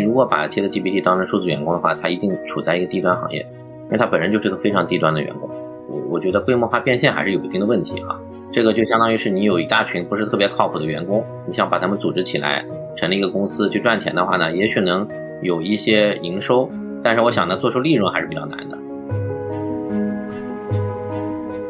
[0.00, 3.40] 你如果把 ChatGPT 当成数字员工的话，它一定处在一个低端行业，
[3.84, 5.50] 因为它本身就是个非常低端的员工。
[5.90, 8.18] 我我觉得规模化变现还是有一定的问题哈。
[8.50, 12.64] 这个就相当于是你有一大群不是特别靠谱的员工，你想把他们组织起来，
[12.96, 15.06] 成立一个公司去赚钱的话呢，也许能
[15.42, 16.70] 有一些营收，
[17.02, 18.78] 但是我想呢，做出利润还是比较难的。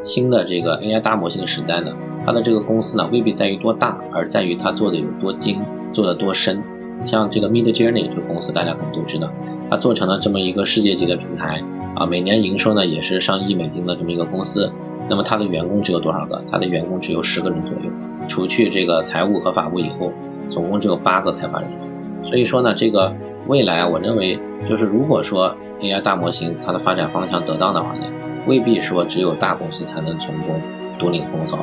[0.05, 1.91] 新的这个 AI 大模型的时代呢，
[2.25, 5.61] 它的这个公司呢，未必在于多大，而在于它做的有多精，
[5.93, 6.63] 做的多深。
[7.05, 9.31] 像这个 Mid Journey 这个公司，大家可能都知道，
[9.71, 11.63] 它做成了这么一个世界级的平台
[11.95, 14.71] 啊，每年营收呢也是上亿美金的这么一个公司。
[15.09, 16.41] 那么它的员工只有多少个？
[16.51, 17.91] 它的员工只有十个人左右，
[18.29, 20.13] 除去这个财务和法务以后，
[20.49, 21.81] 总共只有八个开发人员。
[22.29, 23.13] 所以说呢，这个
[23.49, 28.07] 未来，我认为就是如果说 AI 大模型它的发展方向得当的话呢，
[28.47, 30.61] 未必说只有大公司才能从中
[30.99, 31.59] 独领风骚。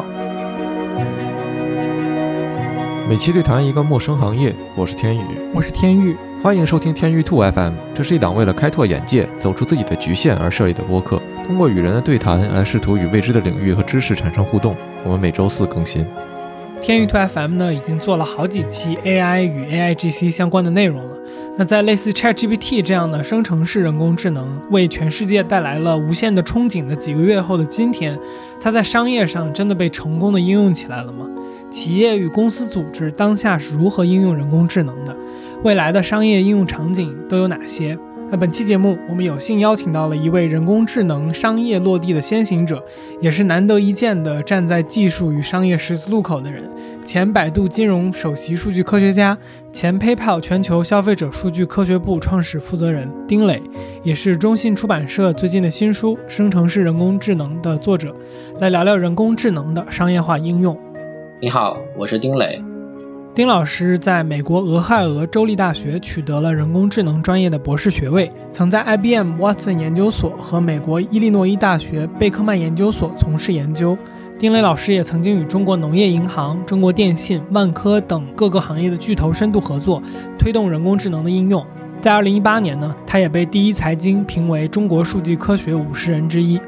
[3.08, 5.22] 每期对谈一个陌生行业，我是天宇，
[5.54, 7.74] 我是天宇，欢迎收听天宇兔 FM。
[7.96, 11.22] 这是一档为了开拓眼界、走出自己的局限而设立的播客。
[11.46, 14.76] 通过与人的对谈来试图与未知的领域和知识产生互动。
[15.06, 16.06] 我们每周四更新。
[16.82, 21.16] 天宇兔 FM 呢，已经做了好几期 AI 与 AIGC 相关的内容了。
[21.58, 28.20] 那在类似 ChatGPT 这样的生成式人工智能为全世界带来了无限的憧憬的几个月后的今天，
[28.60, 31.26] 它在商业上真的被成功的应用起来了吗？
[31.70, 35.16] 企业与公司组织当下是如何应用人工智能的？
[35.64, 37.98] 未来的商业应用场景都有哪些？
[38.30, 42.84] 那本期节目，我们有幸邀请到了一位人工智能商业落地的先行者，
[43.22, 46.62] 也是难得一见的站在技术与商业十字路口的人——
[47.06, 49.38] 前百度金融首席数据科学家、
[49.72, 53.62] 前 PayPal 全球消费者数据科学部创始负责人丁磊，
[54.04, 58.14] 也是中信出版社最近的新书《生成式人工智能》的作者，
[58.60, 60.78] 来聊聊人工智能的商业化应用。
[61.40, 62.60] 你好，我是丁磊。
[63.36, 73.96] 丁老师在美国俄亥俄州立大学取得了人工智能专业的博士学位，曾在 IBM Watson 研究所和美国伊利诺伊大学贝克曼研究所从事研究。
[74.40, 80.02] 丁磊老师也曾经与中国农业银行、中国电信、万科等各个行业的巨头深度合作，
[80.40, 81.64] 推动人工智能的应用。
[82.02, 86.60] 在2018年呢，他也被第一财经评为中国数据科学五十人之一。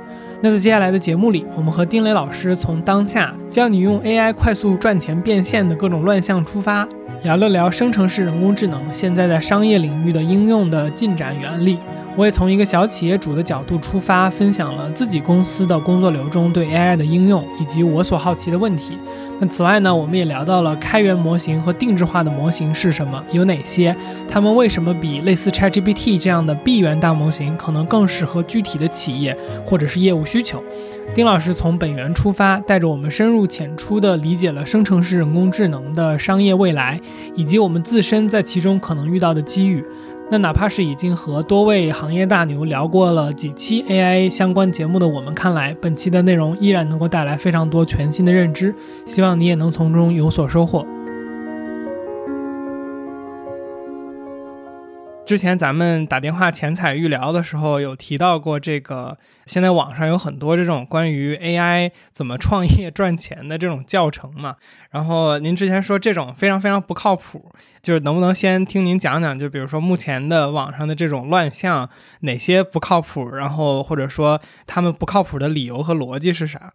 [0.42, 6.88] 那在接下来的节目里，我们和丁磊老师从当下教你用 AI 快速赚钱变现的各种乱象出发，
[7.24, 11.78] 聊了聊生成式人工智能现在在商业领域的应用的进展与案例。
[12.16, 18.98] 我也从一个小企业主的角度出发，分享了自己公司的工作流中对 AI 的应用以及我所好奇的问题。
[19.42, 23.96] 那此外呢，我们也聊到了开源模型和定制化的模型是什么，有哪些，
[24.28, 30.62] 它们为什么比类似 ChatGPT 这样的闭源大模型可能更适合具体的企业或者是业务需求。
[31.16, 37.00] 丁老师从本源出发，带着我们深入浅出地理解了生成式人工智能的商业未来，
[37.34, 39.84] 以及我们自身在其中可能遇到的机遇。
[40.32, 48.76] 那哪怕是已经和多位行业大牛聊过了几期 AI 相关节目的我们看来，本期的内容依然能够带来非常多全新的认知，
[49.08, 50.86] 希望你也能从中有所收获。
[55.30, 64.56] 之前咱们打电话前采预聊的时候，有提到过这个，现在网上有很多这种关于 AI 怎么创业赚钱的这种教程嘛。
[64.90, 69.38] 然后您之前说这种非常非常不靠谱，就是能不能先听您讲讲？
[69.38, 71.88] 就比如说目前的网上的这种乱象，
[72.22, 73.30] 哪些不靠谱？
[73.30, 76.74] 然后或者说他们不靠谱的理由和逻辑是啥？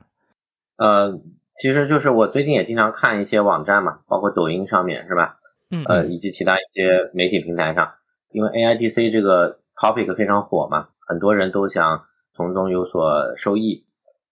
[0.76, 1.20] 呃，
[1.56, 5.34] 其实就是我最近也经常看一些网站嘛，包括抖音上面是吧？
[5.72, 7.90] 嗯，呃，以及其他一些媒体平台上。
[8.34, 13.86] 因为 A I G C 这个 topic 非常火嘛，很多人都想从中有所收益。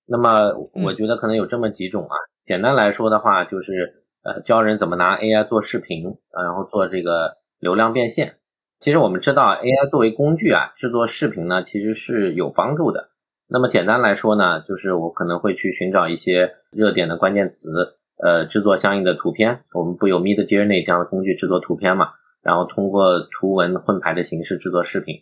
[0.06, 0.52] 那么
[0.84, 6.02] 我觉得可能有这么几种啊，简单来说的话，就是呃教人怎么拿 A I 做视频，
[6.32, 8.34] 然后做这个流量变现。
[8.80, 13.10] 其实我们知道 A I 作为工具啊，制作视频呢其实是有帮助的。
[13.46, 17.70] 那么简单来说呢，就是我可能会去寻找一些热点的关键词，
[18.20, 19.62] 呃，制作相应的图片。
[19.74, 22.08] 我们不有 Mid Journey 这样的工具制作图片嘛？
[22.42, 25.14] 然后通过图文混排的形式制作视频，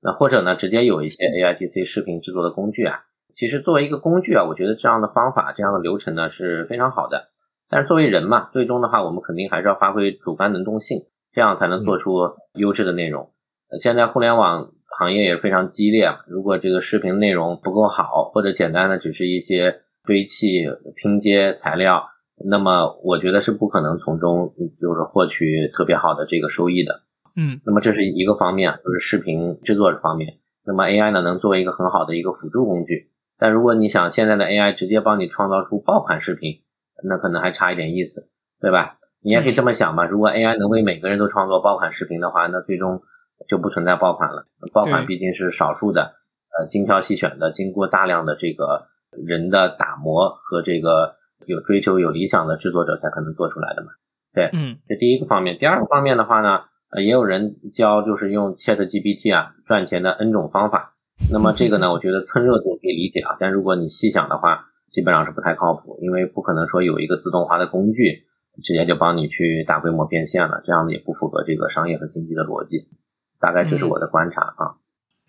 [0.00, 3.04] 那或者呢，直接有一些 A I G C 视频制作的工具啊。
[3.34, 7.28] 其实作为一个工具啊，我觉得这样的方法、这样的流程呢是非常好的。
[7.68, 12.18] 但是作为人嘛，最终的话，我们肯定还是要发挥主观能动性，这样才能做出
[12.54, 13.32] 优质的内容。
[13.80, 20.66] 现在互联网行业也非常激烈，如果这个视频内容不够好，或者简单的只是一些堆砌
[20.96, 22.04] 拼接材料。
[22.36, 27.02] 那么我觉得是不可能从中就是获取特别好的这个收益的，
[27.36, 30.38] 嗯，那么这是一个方面，就是视频制作方面。
[30.66, 36.62] 那么 AI 呢，能作为一个很好的一个辅助工具，但如果你想现在的 AI 直接帮你创造出爆款视频，
[37.02, 38.28] 那可能还差一点意思，
[38.60, 38.96] 对吧？
[39.22, 43.00] 你也可以这么想嘛，如果 AI 能为每个人都创作爆款视频的话，那最终
[43.48, 44.46] 就不存在爆款了。
[44.72, 46.14] 爆款毕竟是少数的，
[46.58, 48.86] 呃，精挑细选的，经过大量的这个
[49.26, 51.16] 人的打磨和这个
[51.46, 53.88] 有追求、有理想的制作者才可能做出来的嘛。
[54.32, 55.56] 对，嗯，这第一个方面。
[55.58, 56.60] 第二个方面的话呢，
[56.90, 60.96] 呃，也有人教就是用 Chat GPT 啊赚钱的 N 种方法。
[61.30, 68.24] 那么这个呢， 我觉得蹭热度可以理解啊，但如果你细想的话，基本上是不太靠谱，因为不可能说有一个自动化的工具。
[68.62, 72.86] 直接就帮你去大规模变现了，这样的也不符合这个商业和经济的逻辑。
[73.40, 74.78] 大概这是我的观察啊。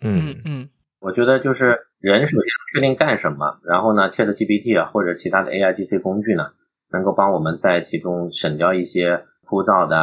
[0.00, 0.68] 嗯嗯，
[1.06, 6.42] 我觉得就是人首先确定干什么，然后呢，ChatGPT 啊或者其他的 AIGC 工具呢，
[6.90, 9.96] 能够帮我们在其中省掉一些枯燥的、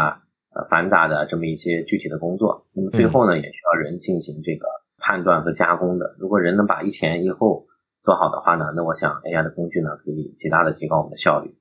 [0.56, 2.66] 呃繁杂的这么一些具体的工作。
[2.72, 4.66] 那么最后呢，也需要人进行这个
[5.00, 6.16] 判断和加工的。
[6.18, 7.66] 如果人能把一前一后
[8.02, 11.54] 做好的话呢，那我想 AI 的工具呢，可以极大的提高我们的效率。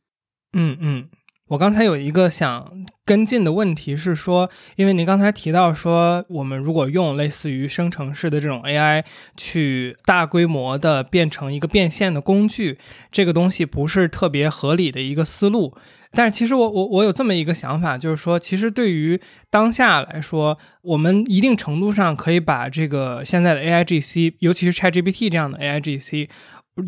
[0.53, 1.09] 嗯嗯。
[1.53, 2.73] 我刚才有一个想
[3.05, 9.05] 跟进的问题是说，因为您刚才提到说，我们如果用类似于生成式的这种 AI
[9.37, 12.79] 去大规模的变成一个变现的工具，
[13.11, 15.77] 这个东西不是特别合理的一个思路。
[16.13, 19.21] 但是其实我我我有这么一个想法，就是说，其实对于
[19.51, 26.31] 当下来说，我们一定程度上可以把这个现在的 AIGC，尤其是 ChatGPT 这样的 AIGC，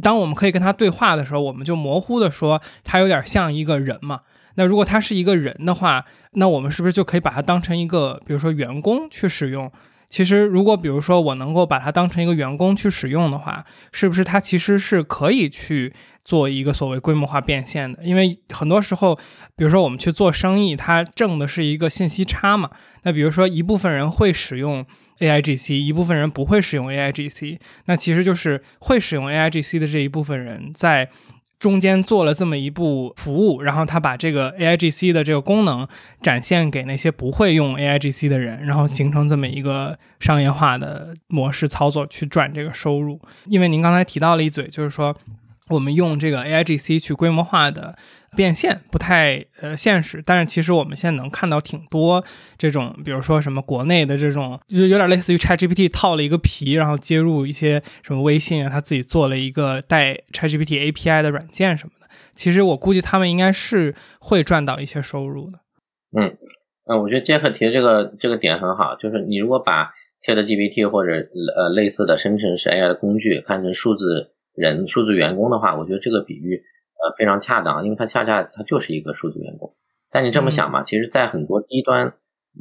[0.00, 4.20] 当我们可以跟它对话的时候，我们就模糊的说，它有点像一个人嘛。
[4.54, 9.70] 那如果他是一个人的话，那我们是不是就可以把它当成一个，比如说员工去使用？
[10.10, 15.92] 其实，如果比如说我能够把它当成一个员工去使用的话，是不是它其实是可以去
[16.24, 18.00] 做一个所谓规模化变现的？
[18.04, 19.16] 因为很多时候，
[19.56, 22.70] 比如说我们去做生意，它挣的是一个信息差嘛。
[23.02, 24.86] 那比如说一部分人会使用
[25.18, 31.10] AIGC，一部分人不会使用 AIGC，那其实就是会使用 AIGC 的这一部分人在。
[31.64, 35.88] 中间做了这么一步服务，然后他把这个 AIGC 的这个功能
[36.20, 43.19] 展现给那些不会用 AIGC 的人，然后形成这么一个商业化的模式操作去赚这个收入。
[43.46, 45.16] 因为您刚才提到了一嘴，就是说
[45.70, 47.96] 我们用这个 AIGC 去规模化的。
[48.37, 52.25] 变现不太呃现实，但是其实我们现在能看到挺多
[52.58, 62.08] 这种，比如说什么国内的这种，就是有点类似于 ChatGPT 套了一个皮，然后接入一些什么微信啊，他自己做了一个带 ChatGPT API 的软件什么的。
[62.34, 65.61] 其实我估计他们应该是会赚到一些收入的。
[66.19, 66.37] 嗯
[66.90, 69.93] 嗯，我觉得杰克提的这个这个点很好，就是你如果把
[70.26, 71.12] ChatGPT 或者
[71.56, 76.62] 呃类似的生成式 AI 的工具看成数字人、数字员工的话，我觉得这个比喻。
[76.96, 79.74] 呃，非常恰当，因为它恰恰它就是一个数字员工。
[80.10, 82.14] 但你这么想嘛，其实，在很多低端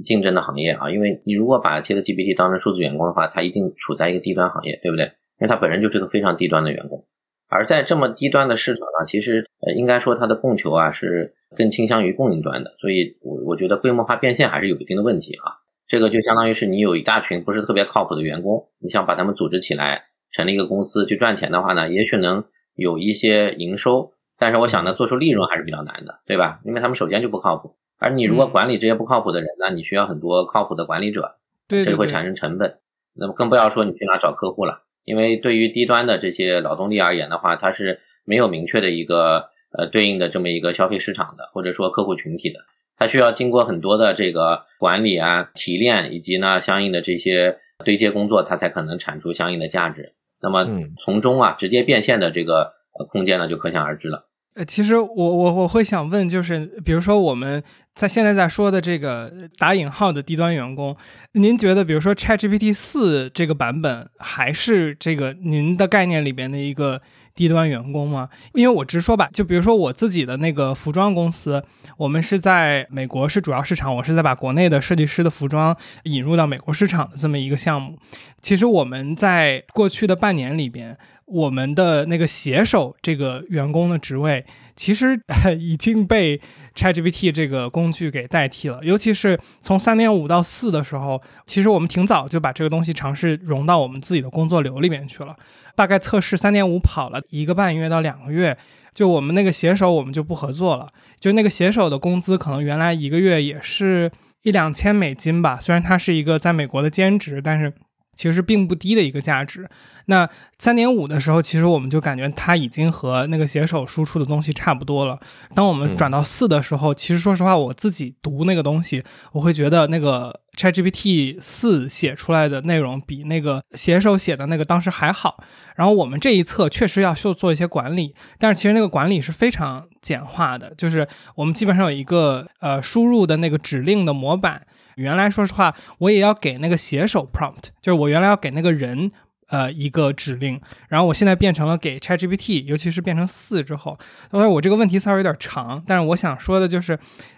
[0.03, 5.05] 竞争的行业啊，因为你如果把 ChatGPT 当成数字员工的话，它一定处在一个低端行业，对不对？
[5.05, 7.05] 因为它本身就是个非常低端的员工。
[7.47, 12.75] 而在这么低端的市场上，其实呃，应该说它的供求啊是更倾向于供应端的。
[12.79, 15.61] 所以，我我觉得规模化变现还是有一定的问题啊。
[15.87, 22.43] 这个就相当于是你有一大群不是特别靠谱的员工，你想把他们组织起来成立一个公司去赚钱的话呢，也许能
[22.75, 24.11] 有一些营收。
[24.37, 26.59] 但是我想呢，做出利润还是比较难的，对吧？
[26.65, 31.35] 因为他们首先就不靠谱，而你如果管理这些不靠谱的人呢，你需要很多靠谱的管理者，
[31.69, 32.79] 这会产生成本。
[33.15, 42.59] 那么更不要说你去哪找客户了，因为对于低端的这些劳动力而言的话，它是没有明确的一个呃对应的这么一个消费市场的，或者说客户群体的，
[42.97, 50.13] 它需要经过很多的这个管理啊、提炼以及呢相应的这些对接工作，它才可能产出相应的价值。
[50.43, 50.67] 那么
[50.99, 52.73] 从中啊直接变现的这个。
[52.95, 54.29] 呃，空间呢就可想而知了。
[54.53, 57.63] 呃，其实我我我会想问，就是比如说我们
[57.95, 60.95] 在现在在说的这个打引号的低端员工，
[61.31, 67.01] 您觉得比如说 ChatGPT 四这个版本还是这个您的概念里边的一个
[67.35, 68.29] 低端员工吗？
[68.53, 71.63] 因为我直说吧，就比如说我自己的那个服装公司，
[71.97, 77.97] 我们是在美国是主要市场，我是在把国内的设计师的服装引入到美国市场的这么一个项目。
[78.41, 80.97] 其实我们在过去的半年里边。
[81.25, 85.17] 我们的那个写手这个员工的职位，其实
[85.57, 86.39] 已经被
[86.75, 88.79] ChatGPT 这个工具给代替了。
[88.83, 95.35] 尤其是从三点五到四的时候，其实我们挺早就把这个东西尝试融到我们自己的工作流里面去了。
[95.75, 98.57] 大概测试三点五跑了一个半月到两个月，
[98.93, 100.89] 就我们那个写手我们就不合作了。
[101.19, 104.11] 就那个写手的工资可能原来一个月也是
[104.43, 107.73] 一两千美金吧，虽然他是一个在美国的兼职，但是。
[108.15, 109.67] 其实是并不低的一个价值。
[110.07, 110.29] 那
[110.59, 115.17] 三点五的时候，其实我们就感觉它已经和那个写手输出的东西差不多了。
[115.55, 119.01] 当我们转到四的时候，其实说实话，我自己读那个东西，
[119.31, 125.41] 我会觉得那个 ChatGPT 四写出来的内容比那个写手写的那个当时还好。
[125.77, 134.61] 然后我们这一侧确实要做做一些管理，但是其实那个管理是非常简化的，就是我们基本上有一个呃输入的那个指令的模板。
[134.95, 139.11] 原来说实话，我也要给那个写手 prompt，就是我原来要给那个人。
[139.49, 143.99] 呃，一个指令，然后我现在变成了给 ChatGPT，尤其是变成四之后，
[144.31, 146.97] 所以我这个问题稍微有点长，但是我想说的就是，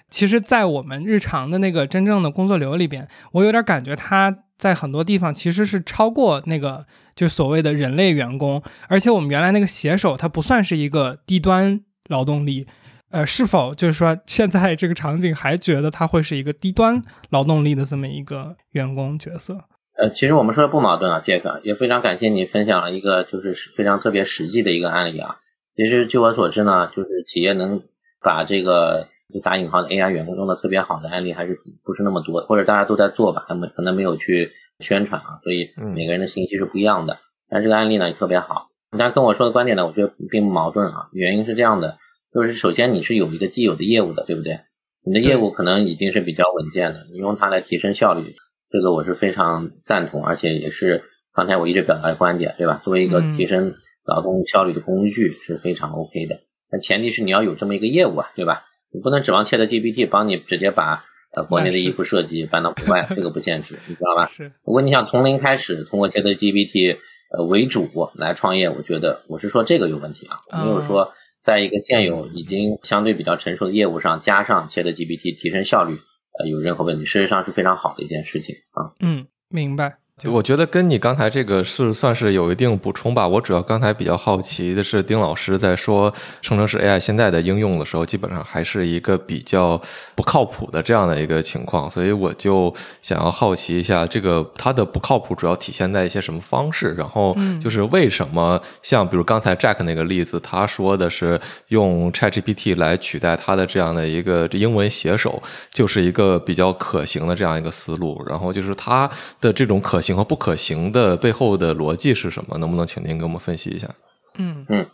[0.10, 6.86] 其实，在我们日常的那个真正的工作流里边，我有点感觉它在很多地方其实是超过那个
[7.16, 12.66] 就所谓的人类员工，而且我们原来那个写手他不算是一个低端劳动力，
[13.12, 19.56] 呃，是否就是说现在这个场景还觉得他会是一个低端劳动力的这么一个员工角色？
[19.98, 25.38] 呃，其实我们说的不矛盾啊，杰克，也非常感谢你分享了一个就是非常特别实际的一个案例啊。
[25.78, 27.84] 其实据我所知呢，就是企业能
[28.22, 37.20] 把这个就打引号的 AI 员工用的特别好的案例还是不是那么多，或者大家都在做吧，他们可能没有去宣传啊，所以每个人的信息是不一样的。
[37.50, 41.08] 但这个案例呢也特别好，但跟我说的观点呢，我觉得并不矛盾啊。
[41.14, 41.98] 原因是这样的，
[42.36, 44.60] 就是首先你是有一个既有的业务的，对不对？
[45.06, 48.36] 你的业务可能已经是比较稳健的，你用它来提升效率。
[48.70, 52.82] 这个我是非常赞同，而且也是刚才我一直表达的观点，对吧？
[52.84, 53.76] 作为一个提升
[54.06, 58.66] 劳动效率的工具是非常 OK 的，但前提是你要有这么一个业务啊，对吧？
[58.92, 64.26] 你不能指望 ChatGPT 帮你直接把呃国内的衣服设计搬到国外，这个不现实，你知道吧？
[64.28, 64.52] 是。
[64.66, 66.98] 如果你想从零开始，通过 ChatGPT
[67.38, 71.14] 呃为主来创业，我觉得我是说这个有问题啊，没有说
[71.46, 76.00] 在一个现有已经相对比较成熟的业务上加上切的 GPT 提升效率。
[76.38, 78.92] 呃，有任何问题，事实上是非常好的一件事情啊。
[79.00, 80.00] 嗯，明白。
[80.24, 83.28] 我觉得跟你刚才这个是算是有一定补充吧。
[83.28, 89.80] 我主要刚才比较好奇的是，丁老师在说生成式 AI 现在的应用的时候，基本上还是一个比较
[90.16, 96.94] 不靠谱的这样的一个情况，所以我就想要好奇一下，这个它的不靠谱主要体现在一些什么方式？
[96.94, 105.44] 然后就是为什么像比如刚才 Jack 那个例子，他说的是用 ChatGPT 来取代他的这样的一个英文写手，
[105.74, 108.24] 就是一个比较可行的这样一个思路。
[108.26, 109.10] 然后就是他
[109.42, 110.02] 的这种可。
[110.06, 112.58] 行和不可行的背后的逻辑是什么？
[112.60, 113.96] 能不能请您给我们分析一下？
[114.38, 114.88] 嗯嗯，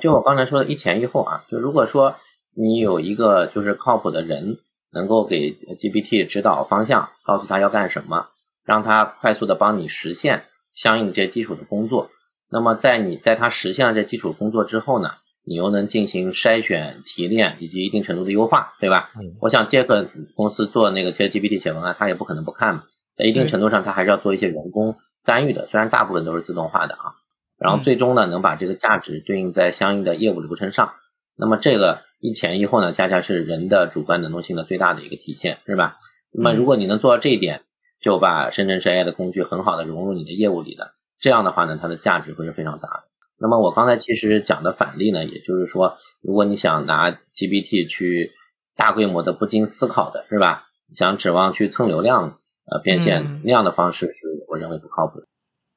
[0.00, 2.16] 就我刚才说的一前一后啊，就如果说
[2.56, 4.58] 你有一个就是靠谱的人，
[4.92, 8.28] 能够给 GPT 指导方向，告诉他要干什么，
[8.64, 10.44] 让他快速的帮你实现
[10.74, 12.10] 相应的这些基础的工作，
[12.50, 15.10] 那么在你在他实现了这基础工作之后呢，
[15.44, 19.10] 你又能进行筛选、提炼以及一定程度的优化，对吧？
[19.16, 22.84] 嗯，我想杰克公司做那个接 GPT 写文案，他也不可能不看嘛。
[23.16, 27.14] 在一定程度上，它还是要做一些人工干预的，虽然大部分都是自动化的啊。
[27.56, 30.92] 然后最终呢，能把这个价值对应在相应的业务流程上。
[31.36, 35.98] 那么这个一前一后呢，恰恰是人的主观能动性的最大的一个体现，是吧？
[36.32, 37.62] 那么如果你能做到这一点，
[38.02, 43.04] 就把生成式 AI 的工具很好的融入你的业务里的，这样的话呢，它的价值会是非常大的。
[43.38, 48.32] 那么我刚才其实讲的反例呢，也就是说，如果你想拿 GPT 去
[48.76, 50.66] 大规模的不经思考的，是吧？
[50.96, 52.38] 想指望去蹭流量。
[52.66, 55.26] 呃，变现那样的方式是我认为不靠谱的。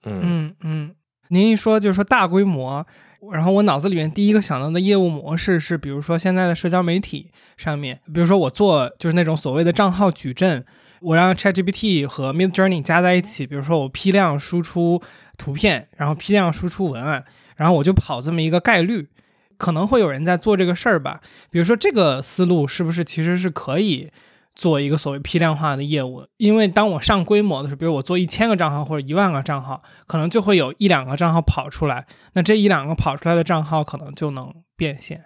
[0.05, 0.95] 嗯嗯，
[1.29, 2.85] 您一说就是说大规模，
[3.33, 10.63] 然后我脑子里面第一个想到的业务模式是，比如说现在的社交媒体上面，比如说我做就是那种所谓的账号矩阵，
[11.01, 15.01] 我让 ChatGPT 和 Midjourney 加在一起，比如说我批量输出
[15.37, 17.25] 图片，然后批量输出文案，
[17.57, 19.09] 然后我就跑这么一个概率，
[19.57, 21.19] 可能会有人在做这个事儿吧。
[21.49, 24.09] 比如说这个思路是不是其实是可以？
[24.57, 35.25] 做一个所谓批量化的业务，因为当我上规模的时候，比如我做一千个账号或者一万个账号，可能就会有一两个账号跑出来，那这一两个跑出来的账号可能就能变现。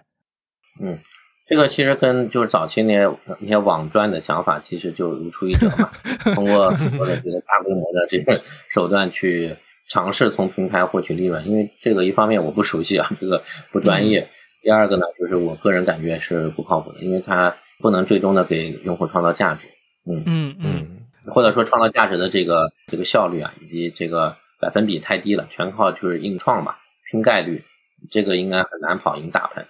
[0.82, 0.98] 嗯，
[1.48, 3.10] 这个其实跟就是早期那些
[3.40, 5.90] 那些网赚的想法其实就如出一辙嘛，
[6.36, 8.38] 通过很多的这个大规模的这个
[8.74, 9.56] 手段去
[9.88, 11.48] 尝试从平台获取利润。
[11.48, 14.26] 因为这个一方面我不熟悉啊，这个不专业；
[14.62, 17.56] 第二个呢，就是我个人感觉是不靠谱的，因为它。
[17.82, 19.66] 不能最终的给用户创造价值，
[20.06, 26.78] 嗯嗯嗯，或者说创造价值的这个这个效率啊，以及这个百分比太低了，全靠就是硬创吧，
[27.10, 27.64] 拼概率，
[28.10, 29.66] 这个应该很难跑赢大盘。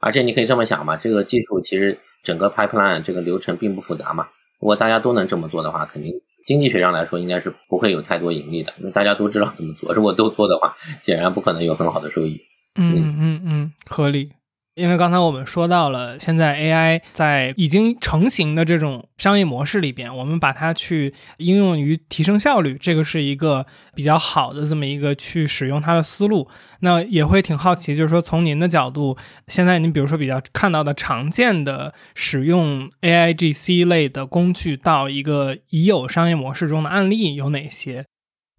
[0.00, 4.28] 而且你可以这么想嘛，这个技术其实整个 pipeline 这个流程并不复杂嘛，
[4.60, 6.12] 如果大家都能这么做的话，肯定
[6.44, 9.94] 经济学上来说应该是不会有太多盈利的，因为大家都知道怎么做。
[9.94, 12.40] 如果都做的话，显然不可能有很好的收益。
[12.74, 14.30] 嗯嗯嗯，合理。
[14.74, 26.48] 因为刚才我们说到了，现在 AI 在已经成型的这种商业模式里边，我们把它去应用于提升效率，这个是一个比较好的这么一个去使用它的思路。
[26.80, 29.14] 那也会挺好奇，就是说从您的角度，
[29.46, 38.06] 现在您比如说比较看到的常见的使用 AIGC 类的工具到一个已有商业模式中的案例有哪些？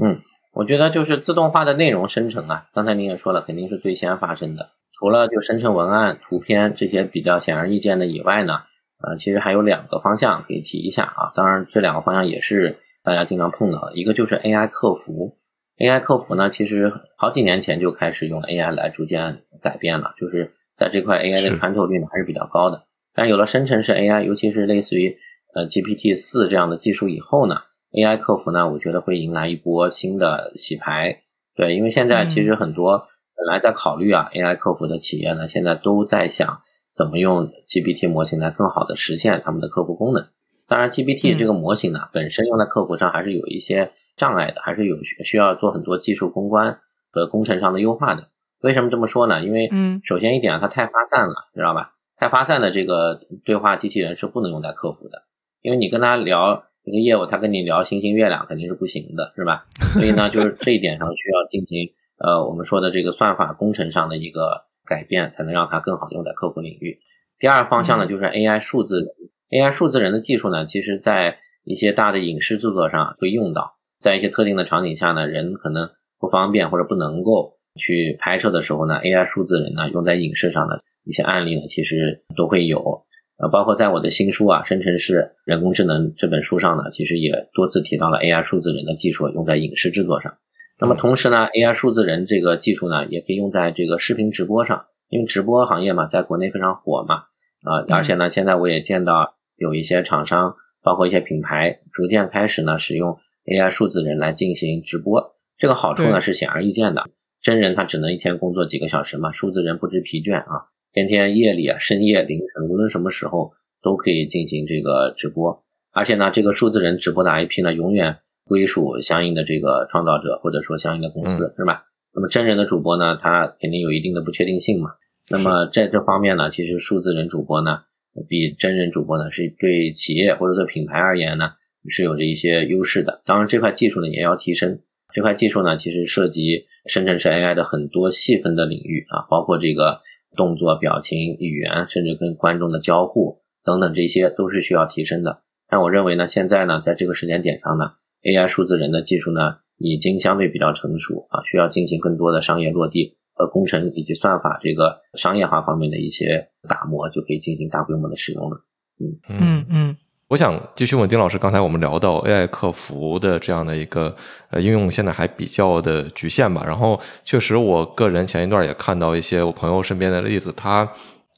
[0.06, 0.22] 嗯，
[0.54, 4.70] 我觉得就是自动化的内容生成啊，刚才您也说了，肯定是最先发生的。
[4.94, 8.62] 除了就生成文案、图片这些比较显而易见的以外呢，
[9.02, 11.34] 呃，其实还有两个方向可以提一下啊。
[11.36, 13.94] 当然，这两个方向也是大家经常碰到的。
[13.96, 15.38] 一个就是 AI 客服
[15.80, 22.84] ，AI 客服呢，其实好几年前就开始用 AI 来逐渐改变了，就是在这块 AI 的穿透率呢还是比较高的。
[23.16, 25.18] 但有了生成式 AI，尤其是类似于
[25.56, 27.56] 呃 GPT 四这样的技术以后呢
[27.92, 31.24] ，AI 客服呢，我觉得会迎来一波新的洗牌。
[31.56, 33.08] 对，因为现在其实很多。
[33.44, 36.62] 本来在考虑啊，AI 客服的企业呢，现在都在想
[36.96, 40.28] 怎么用 GPT 模型来更好的实现他们的客服功能。
[40.66, 44.96] 当然，GPT 这个模型呢，本身用在客服上还是有一些障碍的，还是有
[45.26, 46.80] 需要做很多技术攻关
[47.12, 48.30] 和工程上的优化的。
[48.62, 49.44] 为什么这么说呢？
[49.44, 51.96] 因为，嗯，首先一点啊，它太发散了，知道吧？
[52.16, 55.24] 太发散的这个对话机器人是不能用在客服的，
[55.62, 59.66] 因为你跟他聊一个业务，他跟你聊星星月亮肯定是不行的，是吧？
[59.96, 61.92] 所以呢，就是这一点上需要进行。
[62.18, 67.00] 呃，我们说的这个算法工程上的一个改变，才能让它更好用在客户领域。
[67.40, 69.08] 第二方向呢，就是 AI 数字人
[69.50, 75.90] ，AI 数字人的技术呢，其实在一些大的影视制作上会用到，在一些特定的场景下呢，人可能
[76.20, 83.06] 不方便或者不能够去拍摄的时候呢，AI 数字人呢用在影视上的一些案例呢，其实都会有。
[83.38, 90.38] 呃，包括在我的新书啊《生成式人工智能》这本书上呢，其实也多次提到了 AI 数字人的技术用在影视制作上。
[90.80, 97.16] 那么同时呢，AI 数字人这个技术呢，也可以用在这个视频直播上，因为直播行业嘛，在国内非常火嘛，
[97.64, 105.36] 啊，而且呢，现在我也见到有一些厂商，包括一些品牌，逐渐开始呢，使用 AI 数字人来进行直播。
[105.58, 107.06] 这个好处呢是显而易见的，
[107.42, 115.64] 真人他只能一天工作几个小时嘛，数字人不知疲倦啊，天天夜里啊、深夜、凌晨，无论什么时候都可以进行这个直播，
[115.94, 118.18] 而且呢，这个数字人直播的 IP 呢，永远。
[118.46, 121.86] 归属相应的这个创造者，或者说相应的公司，是吧？
[122.14, 124.92] 那么真人的主播呢，他肯定有一定的不确定性嘛。
[125.32, 127.80] 那么在这方面呢，其实数字人主播呢，
[128.28, 131.52] 比真人主播呢，是对企业或者对品牌而言呢，
[131.90, 133.22] 是有着一些优势的。
[133.26, 134.80] 当然，这块技术呢也要提升。
[135.14, 140.02] 这块技术呢，其实涉及生成式 AI 的很多细分的领域啊，包括这个
[140.36, 145.42] 动作、表情、语言，甚至跟观众的交互等等，这些都是需要提升的。
[145.68, 147.94] 但我认为呢，现在呢，在这个时间点上呢。
[148.24, 158.58] AI 数字人的技术呢，已经相对比较成熟啊，需要进行更多的商业落地和工程以及算法这个商业化方面的一些打磨，就可以进行大规模的使用了。
[159.00, 159.98] 嗯嗯嗯，
[160.30, 164.16] 我想继续问丁老师，刚才我们聊到 AI 客服的这样的一个
[164.52, 166.64] 呃应用，现在还比较的局限吧？
[166.66, 170.90] 然后确实，我个人前一段也看到一些我朋友身边的例子，他。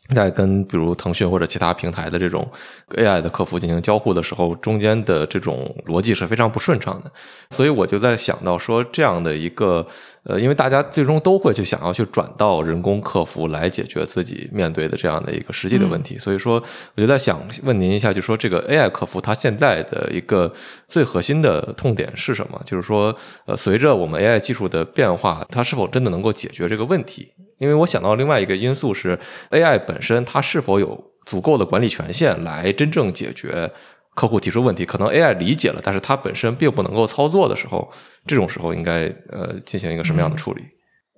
[0.10, 2.48] 在跟比如腾讯或者其他平台的这种
[2.90, 7.12] AI 的客服进行交互的时候，中间的这种逻辑是非常不顺畅的，
[7.50, 9.86] 所以我就在想到说，这样的一个
[10.26, 16.62] 呃，因为大家最终都会去想要去转到人工客服来解决自己面对的这样的一个实际的问题，所以说
[16.96, 20.52] 我就在想问您一下，就说这个 AI 客服它现在的一个
[20.88, 22.60] 最核心的痛点是什么？
[22.66, 27.32] 就是说，呃，随着我们 AI 技术的变化，它是否真的能够解决这个问题？
[27.60, 29.18] 因为我想到另外一个因素是
[29.52, 33.72] ，AI 本身它是否有足够的管理权限来真正解决
[34.16, 34.86] 客户提出问题？
[34.86, 37.92] 可能 AI 理解了，但是它本身并不能够操作的时候，
[38.26, 40.62] 这种时候应该呃进行一个什么样的处理？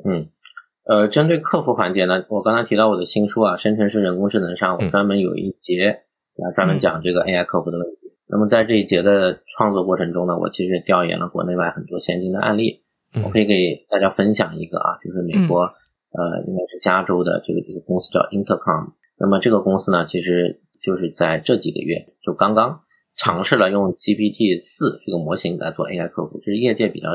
[0.03, 0.27] 嗯，
[0.83, 6.01] 呃，针对客服环节呢，我刚才提到我的新书啊，《生成式人工智能》上，我专门有一节
[6.35, 8.11] 来专门讲这个 AI 客服的问题。
[8.27, 12.83] 那么在这一节的创作过程中呢，我其实调研了国内外很多先进的案例，
[13.23, 15.71] 我可以给大家分享一个啊，就是美国。
[16.09, 18.93] 呃，应该是加州的这个这个公司叫 Intercom。
[19.19, 22.79] 那么这个公司呢，其实就是在这几个月就刚刚
[23.17, 27.09] 尝试了用 GPT 四这个模型来做 AI 客服，这是业界比较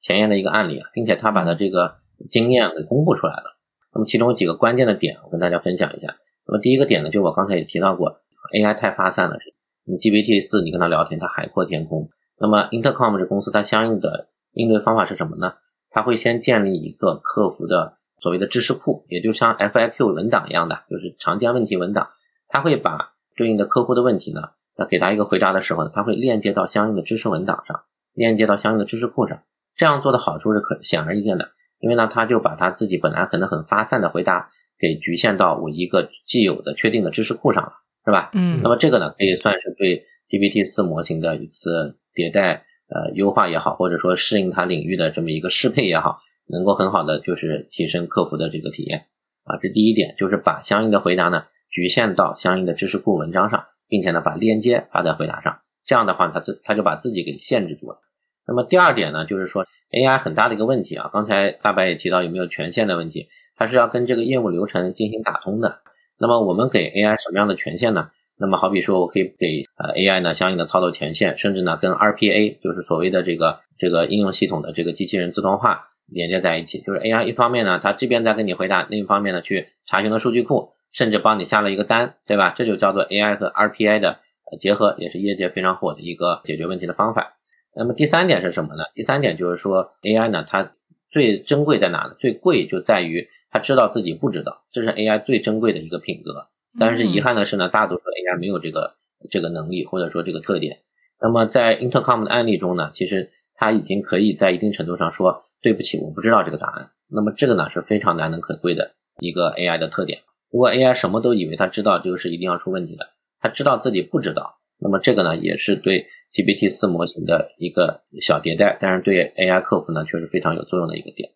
[0.00, 1.96] 前沿的一个案例啊，并且他把他这个
[2.30, 3.58] 经验给公布出来了。
[3.92, 6.16] 那么其中几个关键的点，我跟大家分享一下。
[6.46, 8.20] 那么第一个点呢，就我刚才也提到过
[8.54, 9.36] ，AI 太发散了，
[9.84, 12.08] 你 GPT 四你跟他聊天，他海阔天空。
[12.40, 15.54] 那么 Intercom 这公司它相应的应对方法是什么呢？
[15.90, 17.98] 它会先建立一个客服的。
[18.20, 22.08] 所谓的知识库，也就像 FIQ 文档一样的，就是常见问题文档。
[22.48, 24.40] 他会把对应的客户的问题呢，
[24.78, 27.82] 那给他一个回答的时候呢，他会链接到相应的知识文档上，
[28.14, 29.42] 链接到相应的知识库上。
[29.76, 37.72] 这样做的好处是可显而易见的，因为呢，他就把他自己本来可能很发散的回答给局限到我一个既有的确定的知识库上了，
[38.04, 38.30] 是吧？
[38.34, 49.06] 嗯那么这个呢，可以算是对 GPT 四模型的一次迭代呃优化也好，或者说适应它领域的这么一个适配也好，能够很好的就是提升客服的这个体验
[49.44, 49.58] 啊。
[49.60, 57.98] 这第一点就是把相应的回答呢局限到相应的知识库文章上，并且呢把链接发在回答上，这样的话他自他就把自己给限制住了。
[58.46, 65.80] 那么第二点呢，就是说 AI 很大的一个问题啊，刚才大白也提到有没有权限的问题，它是要跟这个业务流程进行打通的。
[66.18, 68.10] 那么我们给 AI 什么样的权限呢？
[68.40, 76.80] 那么好比说，我可以给呃 AI 呢相应的操作权限，甚至呢跟 RPA 就是所谓的这个这个应用系统的这个机器人自动化连接在一起。
[76.82, 82.54] 就是 AI 一方面呢，它这边在跟你回答，另一方面呢去查询了数据库，甚至帮你下了一个单，对吧？
[82.56, 84.20] 这就叫做 AI 和 RPA 的
[84.58, 87.34] 结合，也是业界非常火的一个解决问题的方法。
[87.76, 88.84] 那么第三点是什么呢？
[88.94, 90.72] 第三点就是说 AI 呢，它
[91.10, 92.16] 最珍贵在哪呢？
[92.18, 96.48] 最贵就在于它知道自己不知道，这是 AI 最珍贵的一个品格。
[96.78, 98.96] 但是遗憾的是呢，大多数 AI 没有这个
[99.30, 100.78] 这个能力或者说这个特点。
[101.20, 106.90] 那么在 Intercom 的案例中呢，其实它已经可以在一定程度上说对不起，我不知道这个答案。
[107.10, 110.20] 那么这个呢是非常难能可贵的一个 AI 的特点。
[110.50, 113.06] 如果 AI 什么都以为他知道，这个是一定要出问题的。
[113.40, 121.30] 他知道自己不知道，那么这个呢也是对 GPT 四模型的一个小迭代，但是对 AI 客服呢却是非常有作用的一个点。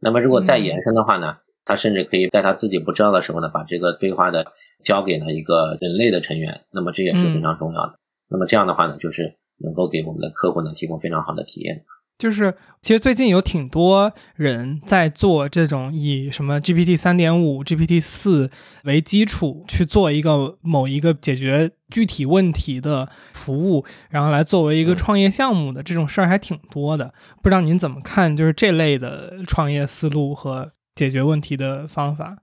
[0.00, 4.52] 那么如果再延伸的话呢，他甚至可以在他自己不知道的时候呢，把这个对话的
[4.84, 7.94] 交给了一个人类的成员，那么这也是非常重要的。
[8.28, 11.84] 那么这样的话呢，就是能够给我们的客户呢提供非常好的体验。
[12.22, 18.48] 就是其实最近有挺多人在做这种以什么 GPT 三点五、GPT 四
[18.84, 27.12] 为基础去做一个某一个解决具体问题的服务，然后来作为一个创业项目的这种事儿还挺多的。
[27.42, 28.36] 不知道您怎么看？
[28.36, 32.38] 就是这类的创业思路和解决问题的方法。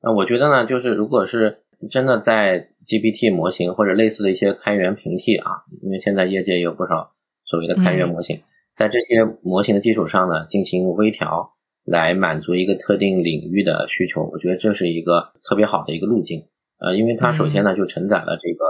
[0.00, 1.58] 那我觉得呢，就是如果是
[1.90, 7.12] 真的在 GPT 模型或者类似的一些开源平替啊，因为现在业界也有不少
[7.44, 8.40] 所谓的开源模型。
[8.78, 11.50] 在这些模型的基础上呢，进行微调，
[11.84, 16.44] 来满足一个特定领域的需求，我觉得这是一个特别好的一个路径。
[16.78, 18.64] 呃，因为它首先呢就承载了这个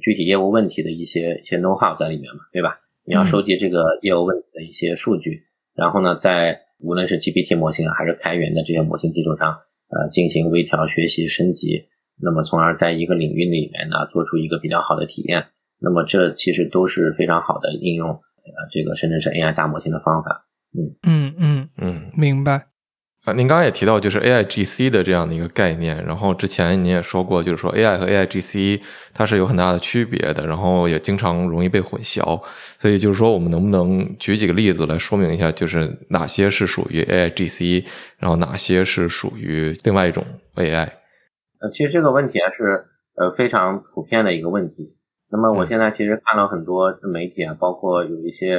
[0.00, 2.80] 具体业务问题的一些一些 know how 在里面嘛，对吧？
[3.04, 5.42] 你要收集这个业务问题的一些数据，
[5.74, 9.58] 然后呢，在无论是 GPT 模型还是开源的这些模型基础上，
[9.90, 11.84] 呃，进行微调、学习、升级，
[12.18, 15.48] 那么从而在一个领域里面呢，做出一个比较好的体验。
[15.82, 18.20] 那么这其实都是非常好的应用。
[18.50, 22.66] 呃，这个甚至是 AI 大模型的方法，嗯嗯嗯嗯，明白。
[23.24, 28.80] 啊，您刚刚也提到就是 AI GC 的这样的一个概念，然后之前您也说过，就是说 AI 和 AI GC
[29.12, 32.42] 它是有很大的区别的，然后也经常容易被混淆，
[32.78, 37.84] 所以就是说我们能不能举几个例子来说明一下，就是哪些是属于 AI GC，
[38.16, 40.88] 然后哪些是属于另外一种 AI？
[41.60, 42.86] 呃，其实这个问题啊是
[43.16, 44.96] 呃非常普遍的一个问题。
[45.32, 48.56] 那么我现在其实看了很多媒体啊，包括有一些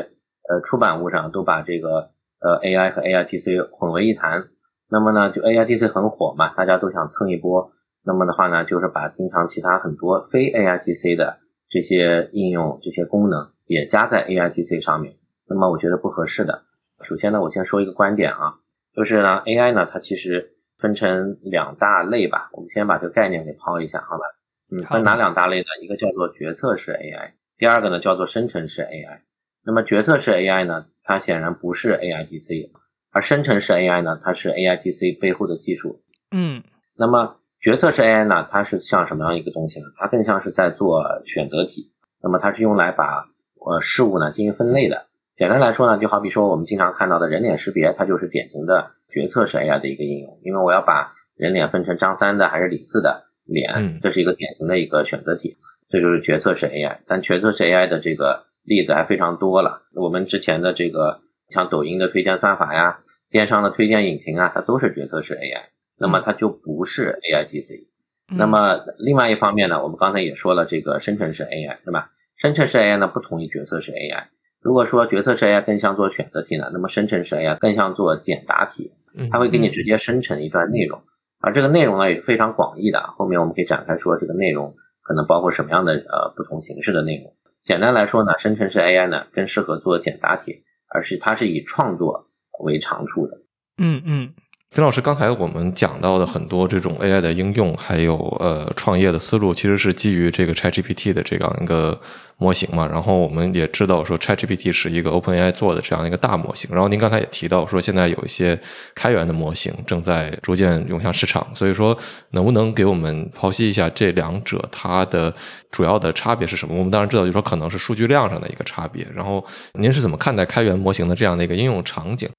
[0.50, 4.48] 呃出版物上都把这个呃 AI 和 AIGC 混为一谈。
[4.90, 7.72] 那么呢，就 AIGC 很火嘛，大家都想蹭一波。
[8.04, 15.16] 那么的话呢，就是把经常其他很多非 AIGC 的这些应用、这些功能也加在 AIGC 上面。
[15.48, 16.64] 那么我觉得不合适的。
[17.02, 18.56] 首先呢，我先说一个观点啊，
[18.96, 22.50] 就是呢 AI 呢它其实分成两大类吧。
[22.54, 24.24] 我们先把这个概念给抛一下，好吧？
[24.72, 25.66] 嗯，分哪两大类呢？
[25.82, 29.20] 一个叫做决策式 AI，第二个呢叫做生成式 AI。
[29.64, 32.72] 那么决策式 AI 呢，它显然不是 AIGC，
[33.12, 36.02] 而生成式 AI 呢，它是 AIGC 背后的技术。
[36.32, 36.64] 嗯，
[36.96, 39.88] 那么决策式 AI 呢，它是像什么样一个东西呢？
[39.98, 41.92] 它更像是在做选择题。
[42.24, 43.30] 那么它是用来把
[43.66, 45.08] 呃事物呢进行分类的。
[45.36, 50.40] 简单来说呢，就好比说我们经常看到的人脸识别，它就是典型的决策式 AI 的一个应用。
[50.44, 53.26] 因为我要把人脸分成张三的还是李四的。
[53.46, 55.54] 脸，这是一个典型的一个选择题，
[55.90, 57.00] 这就是决策式 AI。
[57.08, 59.84] 但决策式 AI 的这个例子还非常多了。
[59.96, 63.00] 我们之前的这个像抖音的推荐算法呀，
[63.30, 65.70] 电商的推荐引擎啊，它都是决策式 AI。
[65.98, 67.88] 那么它就不是 AIGC。
[68.34, 72.12] 那么另外一方面呢，我们刚才也说了，这个生成式 AI 是吧？
[72.38, 74.24] 生成式 AI 呢不同于决策式 AI。
[74.62, 78.92] 如果说决策式 AI 更像做选择题呢，那么生成式 AI 更像做简答题，
[79.32, 81.02] 它会给你直接生成一段内容。
[81.42, 87.34] 而这个内容呢也是非常广义的，后面我们可以展开说这个内容可能包括什么样的呃不同形式的内容。
[87.64, 92.28] 简单来说呢，生成式 AI 呢更适合做简答题，而是它是以创作
[92.64, 93.38] 为长处的。
[93.78, 94.34] 嗯嗯，
[94.74, 102.00] 丁老师，刚才我们讲到的很多这种 AI 的应用，还有呃创业的思路，其实是基于这个 ChatGPT 的这样一个
[102.38, 102.88] 模型嘛。
[102.88, 106.70] 然后我们也知道说 ChatGPT 是一个 OpenAI 做的这样一个大模型。
[106.72, 108.58] 然后您刚才也提到说，现在有一些
[108.96, 111.46] 开源的模型正在逐渐涌向市场。
[111.54, 111.98] 所以说，
[112.30, 115.34] 能不能给我们剖析一下这两者它的
[115.70, 116.74] 主要的差别是什么？
[116.78, 119.06] 我们当然知道，就说可能是数据量上的一个差别。
[119.14, 122.30] 然后您是怎么看待开源模型的这样的一个应用场景？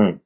[0.00, 0.21] 嗯。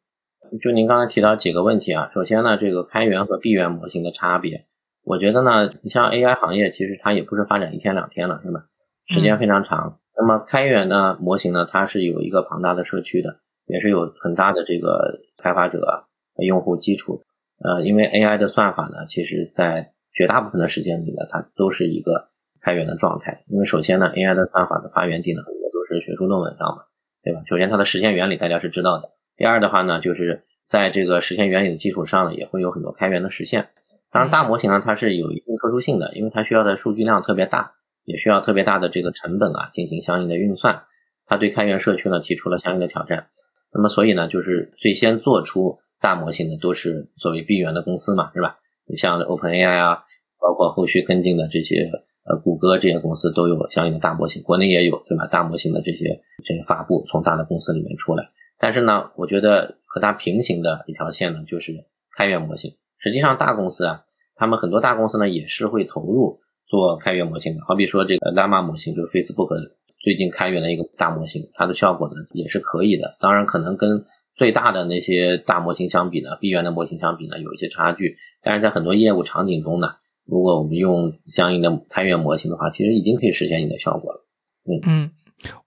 [0.63, 4.67] 就您刚才提到几个问题啊，首先呢，这个开源和闭源模型的差别，
[5.05, 8.65] 我觉得呢，你像 AI 行业，其实它也不是发展一天两天了，是吧？
[9.09, 9.99] 时间非常长。
[10.17, 16.07] 那么开源呢模型呢，它是有一个庞大的社区的，也是有很大的这个开发者、
[16.39, 17.23] 用户基础。
[17.59, 22.29] 呃，因为 AI 的算法呢，其实在绝大部分的时间里呢，它都是一个
[22.61, 23.45] 开源的状态。
[23.49, 26.85] 因为首先呢，AI 的算法的发源地呢，很多都是学术论文上嘛，
[27.23, 27.43] 对吧？
[27.47, 29.16] 首先它的实现原理大家是知道的。
[29.37, 33.69] 第二的话呢，就是在这个实现原理的基础上呢，也会有很多开源的实现。
[34.11, 37.73] 当然，大模型呢，它是有一定特殊性的，因为它需要的数据量特别大，
[38.05, 40.85] 也需要特别大的这个成本啊，进行相应的运算。
[41.27, 43.27] 它对开源社区呢提出了相应的挑战。
[43.73, 48.57] 那么，所以呢，就是最先做出大模型的都是作为闭源的公司嘛，是吧？
[48.97, 50.05] 像 OpenAI 啊，
[50.41, 51.91] 包括后续跟进的这些
[52.25, 55.27] 呃谷歌这些公司都有相应的大模型，国内也有，对吧？
[55.27, 58.31] 大模型的这些这些发布从大的公司里面出来。
[58.59, 61.85] 但是呢，我觉得和它平行的一条线呢，就是
[62.17, 62.73] 开源模型。
[62.99, 67.63] 实际上，大公司啊，他们很多大公司呢，也是会投入做开源模型的。
[67.67, 69.49] 好比说这个 l a m a 模型，就是 Facebook
[70.01, 73.17] 最近开源的一个大模型，它的效果呢也是可以的。
[73.21, 78.17] 当然，可能跟最大的那些大模型相比呢，闭源的模型相比呢，有一些差距。
[78.43, 79.89] 但是在很多业务场景中呢，
[80.25, 84.27] 如果我们用相应的开源模型的话，其实已经可以实现你的效果了。
[84.65, 85.11] 嗯嗯，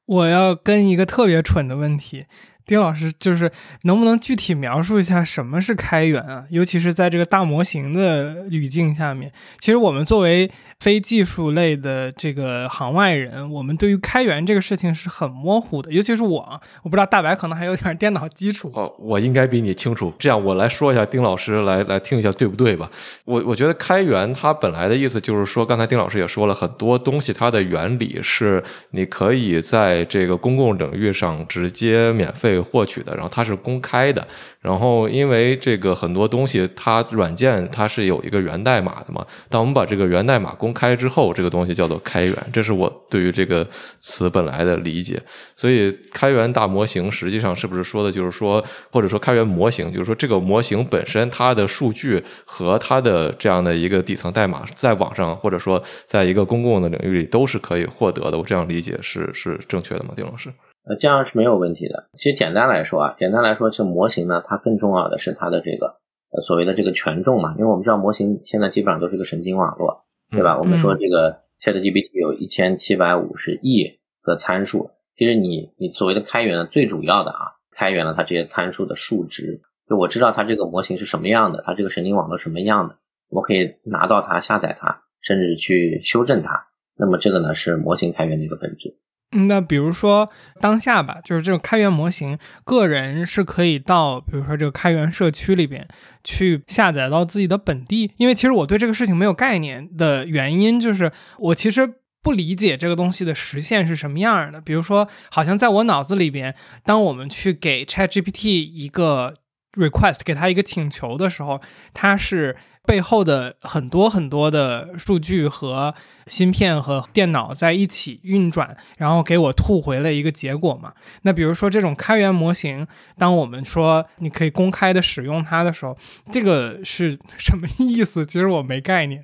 [0.06, 2.26] 我要跟一个特别蠢的问题。
[2.70, 3.52] 丁老师，就是
[3.86, 6.46] 能不能具体描述一下什么是开源啊？
[6.52, 15.92] 尤其是在这个大模型的语境下面，其实我们作为非技术类的这个行外人，我们对于开源这个事情是很模糊的。
[15.92, 18.72] 尤其是我，我不知道大白可能还有点电脑基础。
[18.76, 20.14] 哦，我应该比你清楚。
[20.20, 22.88] 这样，我来说一下，丁老师来来听一下，对不对吧？
[23.26, 32.59] 我我觉得开源它本来的意思就是说，刚才丁老师也说了很多东西，它的原理是你可以在这个公共领域上直接免费。
[32.60, 34.26] 获取的，然后它是公开的，
[34.62, 39.26] 然后因为这个很多东西，它软件它是有一个源代码的嘛。
[39.50, 43.68] 当我们把这个源代码公开之后，这个东西叫做开源，这是我对于这个
[44.02, 45.22] 词本来的理解。
[45.56, 58.38] 所以，开源大模型实际上是不是说的就是说，或者说开源模型，就是说这个模型本身它的数据和它的这样的一个底层代码，在网上或者说在一个公共的领域里都是可以获得的。
[58.38, 60.50] 我这样理解是是正确的吗，丁老师？
[60.86, 62.10] 呃，这样是没有问题的。
[62.18, 65.98] 其实简单来说啊，简单来说，这模型呢，它更重要的是它的这个
[66.32, 67.54] 呃所谓的这个权重嘛。
[67.58, 70.58] 因为我们知道模型现在基本上都是一个神经网络，对吧？
[70.58, 74.92] 我们说这个 ChatGPT 有一千七百五十亿个参数。
[75.16, 79.62] 其实你你所谓的开源最主要的啊，开源了它这些参数的数值。
[79.88, 82.96] 就我知道它这个模型是什么样的，它这个神经网络什么样的，
[83.30, 86.68] 我可以拿到它、下载它，甚至去修正它。
[86.96, 88.98] 那么这个呢，是模型开源的一个本质。
[89.32, 95.88] 那比如说当下吧，就是这种开源模型，个人是可以到，比如说这个开源社区里边
[96.24, 98.12] 去下载到自己的本地。
[98.18, 101.88] 因为其实我对这个事情没有概念的原因，就是我其实
[102.24, 104.60] 不理解这个东西的实现是什么样的。
[104.60, 109.36] 比如说，好像在我脑子里边，当我们去给 ChatGPT 一个
[109.74, 111.62] request，给他一个请求的时候，
[111.94, 112.56] 它是。
[112.88, 115.94] 背后的很多很多的数据和
[116.26, 120.92] 芯片和电脑在一起运转，然后给我吐回了一个结果嘛？
[121.22, 125.96] 那比如说这种开源模型，当我们说你可以公开的使用它的时候，
[126.32, 128.26] 这个是 什么意思？
[128.26, 129.24] 其实我没概念。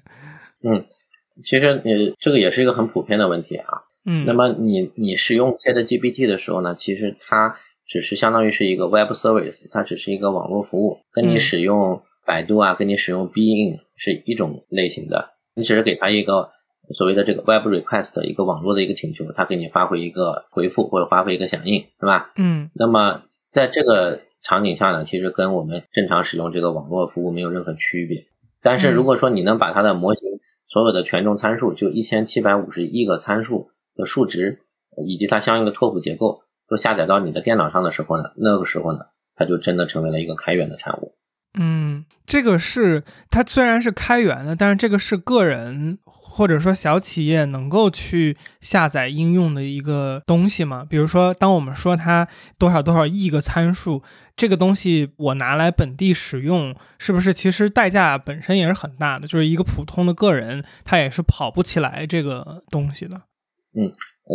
[0.61, 0.85] 嗯，
[1.43, 3.65] 其实你这个也是一个很普遍的问题啊。
[4.05, 12.01] 嗯，那么你你使用 ChatGPT 的时候呢，其实它只是相当于是一个 Web Service，它只是一个网络服务，跟你使用。
[12.27, 16.49] 百度啊，跟你使用 Bing 是一种类型的，你只是给它一个
[16.97, 22.31] 所谓的这个 Web Request 一个网络的一个请求，它给你发回一个回复或者发回一个响应，是吧？
[22.35, 22.71] 嗯。
[22.73, 23.21] 那么
[23.51, 28.25] 在这个场景下呢，其实跟我们正常使用这个网络服务没有任何区别。
[28.63, 30.27] 但是如果说你能把它的模型
[30.67, 34.61] 所有的权重参数，就一千七百五十亿个参数的数值，
[35.05, 38.99] 以及它相应的拓扑结构，都下载到你的电脑上的时候呢，那个时候呢，
[39.35, 41.15] 它就真的成为了一个开源的产物。
[41.57, 50.85] 嗯，这个是它虽然是开源的，但是这个是个人或者说小企业能够去下载应用的一个东西嘛？
[50.89, 54.03] 比如说，当我们说它多少多少亿个参数，
[54.35, 59.25] 这个东西我拿来本地使用，是不是其实代价本身也是很大的？
[59.25, 63.15] 就是一个普通的个人，他也是跑不起来这个东西的。
[63.77, 63.89] 嗯，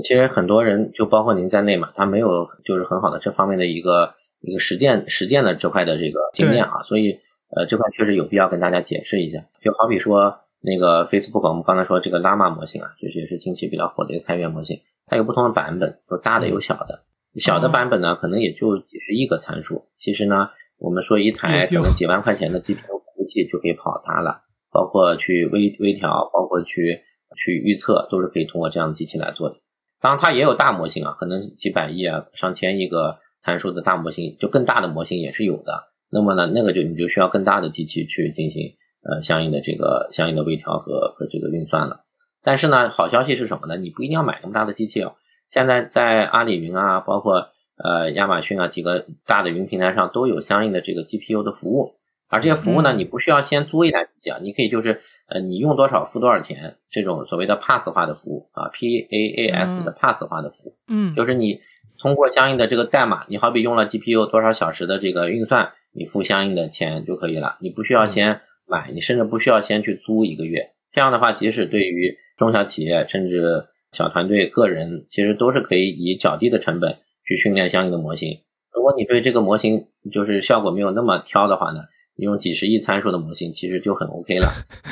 [0.04, 7.18] 其实很多人就包括您在内嘛，他没有就是很好的这方面的一个一个实践实践的这块的这个经验啊，所以
[7.56, 9.44] 呃这块确实有必要跟大家解释一下。
[9.60, 17.02] 就好比说那个 Facebook，我们刚才说这个 Llama 模型啊，就是也是近期比较火的一个开源模型，它有不同的版本，有大的有小的。
[17.40, 19.86] 小的版本呢，可能也就几十亿个参数。
[19.98, 27.02] 其实呢，我们说一台可能几万块钱的 GPU 服务器就可以跑它了，包括去微微调，包括去。
[27.36, 29.54] 去预测都是可以通过这样的机器来做的。
[30.00, 35.84] 当然，它也有大模型啊，可能几百亿啊、上千亿个参数的大模型，就更大的模型也是有的。
[36.10, 42.00] 那么呢，那个就你就需要更大的机器去进行呃相应的这个相应的微调和和这个运算了。
[42.42, 43.76] 但是呢，好消息是什么呢？
[43.76, 45.14] 你不一定要买那么大的机器哦。
[45.50, 51.96] 现在在阿里云啊，包括呃亚马逊啊几个大的云平台上都有相应的这个 GPU 的服务。
[52.28, 61.60] 而这些服务呢，你不需要先租一台机器啊，你可以就是呃，你用多少付多少钱，这种所谓的 Pass 化的服务啊，PaaS 的 Pass 化的服务，嗯，就是你
[62.00, 70.70] 通过相应的这个代码，你好比用了 GPU 多少小时的这个运算，你付相应的钱就可以了，你不需要先买，你甚至不需要先去租一个月。
[70.92, 78.40] 这样的话，即使对于中小企业甚至小团队、个人，其实都是可以以较低的成本去训练相应的模型。
[78.74, 81.82] 如果你对这个模型就是效果没有那么挑的话呢？
[82.20, 84.46] 用几十亿参数的模型其实就很 OK 了，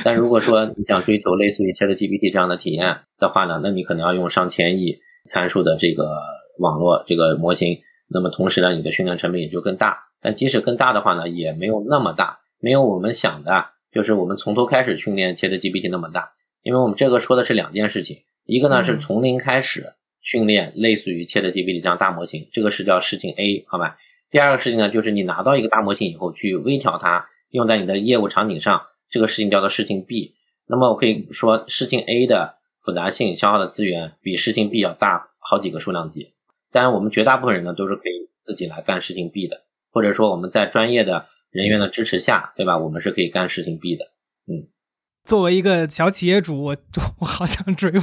[0.05, 6.17] 但如果说你想追求类似于 ChatGPT 这样的体验的话呢，那你可能要用上千亿参数的这个
[6.59, 9.99] 网络这个模型，那么同时呢，你的训练成本也就更大。
[10.21, 16.33] 但即使更大的话呢，也没有那么大，没有我们想的，就是我们从头开始训练 ChatGPT 那么大。
[16.63, 23.97] 因为我们这个说的是两件事情，一个呢是从零开始训练类似于 ChatGPT 这样大模型，这个是叫事情 A，好吧？
[24.31, 30.35] 第二个事情呢，就是你拿到一个大模型以后，去微调它，用在你的业务场景上，这个事情叫做事情 B。
[30.67, 36.35] 那么我可以说，事情 A 的复杂性、消耗的资源比事情 B 要大好几个数量级。
[36.71, 42.77] 当然，我们绝大部分人呢，都是可以自己来干事情 B 的，或者说我们在专业的人员的支持下，对吧？
[42.77, 44.05] 我们是可以干事情 B 的，
[44.47, 44.69] 嗯。
[45.25, 46.77] 作为一个小企业主，我
[47.21, 48.03] 我好想追问，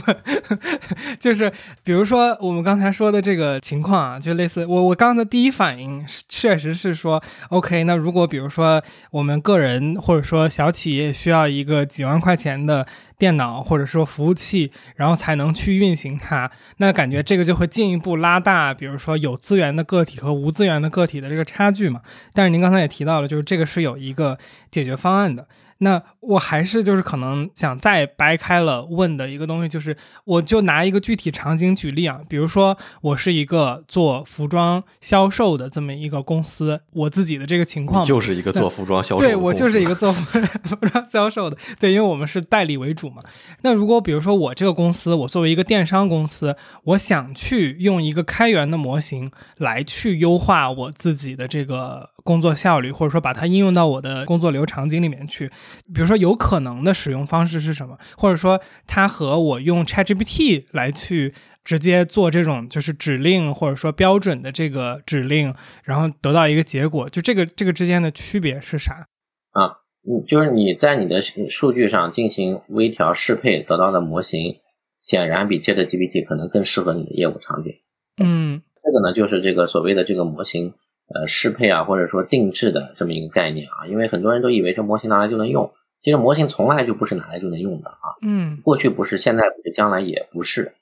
[1.20, 1.52] 就是
[1.84, 12.86] 比如说我们刚才说的这个情况啊，就类似我我刚才第一反应确实是说，OK，那如果比如说我们个人或者说小企业需要一个几万块钱的
[13.18, 22.02] 电脑或者说服务器，然后才能去运行它，那感觉这个就会进一步拉大，比如说有资源的个体和无资源的个体的这个差距嘛。
[22.34, 24.38] 但是您刚才也提到了，就是这个是有一个
[24.70, 25.48] 解决方案的。
[25.80, 43.22] 那我还是就是可能想再掰开了问的一个东西，就是我就拿一个具体场景举例啊，比如说我是一个做服装销售的这么一个公司，我自己的这个情况就是一个做服装销售，对我就是一个做服装销售的， 对，因为我们是代理为主嘛。
[43.62, 55.48] 那如果比如说我这个公司，我作为一个电商公司，我想去用一个开源的模型来去优化我自己的这个工作效率，或者说把它应用到我的工作流场景里面去。
[55.94, 57.96] 比如说，有可能的使用方式是什么？
[58.18, 61.32] 或者说，它和我用 ChatGPT 来去
[61.64, 69.06] 直接做这种就是指令，或者说标准的这个指令，然后得到一个结果，就这个这个之间的区别是啥？
[69.52, 74.62] 啊，嗯，就是你在你的数据上进行微调适配得到的模型，
[75.00, 77.72] 显然比 ChatGPT 可能更适合你的业务场景。
[78.18, 80.74] 嗯，这个呢，就是这个所谓的这个模型。
[81.14, 88.18] 呃，适配啊，或者说定制的这么一个概念啊，因为很多人都以为这模型拿来就能用，其实模型从来就不是拿来就能用的啊。
[88.24, 90.74] 嗯，过去不是，现在不是，将来也不是，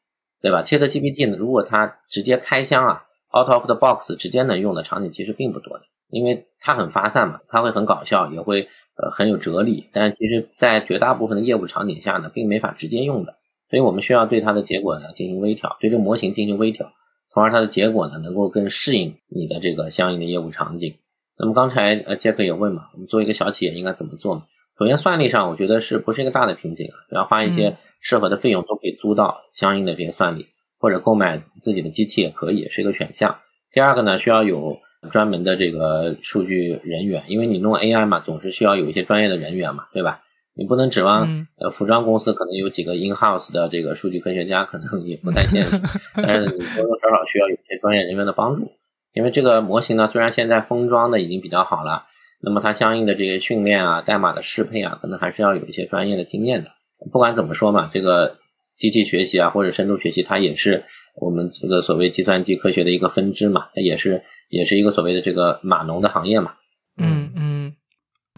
[0.41, 3.03] 对吧？ChatGPT 呢，如果它直接开箱啊
[3.37, 13.35] ，out of the box 直接能用的场景其实并不多的，因为它很发散嘛，它会很搞笑，也会呃很有哲理，但是其实在绝大部分的业务场景下呢，并没法直接用的，
[13.69, 16.93] 所以我们需要对它的结果呢进行微调，对这个模型进行微调。
[17.33, 20.93] 从而它的结果呢，能够更适应你的这个相应的业务场景。
[21.37, 24.43] 那么刚才呃杰克也问嘛，我们作为一个小企业应该怎么做嘛？
[24.77, 26.93] 首先算力上，我觉得是不是一个大的瓶颈啊？
[27.09, 30.47] 只要花一些适合的费用，都可以租到相应的这些算力，
[30.79, 33.39] 或者购买自己的机器也可以是一个选项。
[33.71, 34.77] 第二个呢，需要有
[35.11, 40.21] 专门的这个数据人员，因为你弄 AI 嘛，总是需要有一些专业的人员嘛，对吧？
[40.55, 45.79] 你不能指望呃服装公司可能有几个 in house 的这个数据科学家，可能也不太现实。
[46.15, 48.71] 但是你多多少少需要有些专业人员的帮助，
[49.13, 52.05] 因为这个模型呢，虽然现在封装的已经比较好了，
[52.39, 56.69] 那么它相应的这些训练啊、代码的适配啊，可能还是要有一些专业的经验的。
[57.11, 58.37] 不管怎么说嘛，这个
[58.77, 60.83] 机器学习啊，或者深度学习，它也是
[61.19, 66.53] 我们这个所谓计算机科学的一个分支嘛，它也是也是一个所谓的这个码农的行业嘛。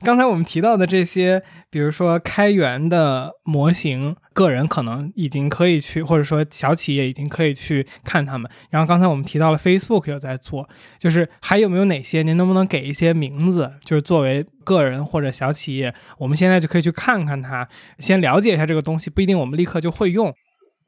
[0.04, 8.52] 刚才我们提到的这些，比如说开源的模型，个人可能已经可以去，或者说小企业已经可以去看他们。
[8.70, 10.68] 然后刚才我们提到了 Facebook 有在做，
[11.00, 12.24] 就是还有没有哪些？
[12.24, 13.72] 您能不能给一些名字？
[13.86, 17.68] 就是作为个人或者小企业，我们现在就可以去看看它，
[17.98, 20.28] 先了解一下这个东西，不一定我们立刻就会用。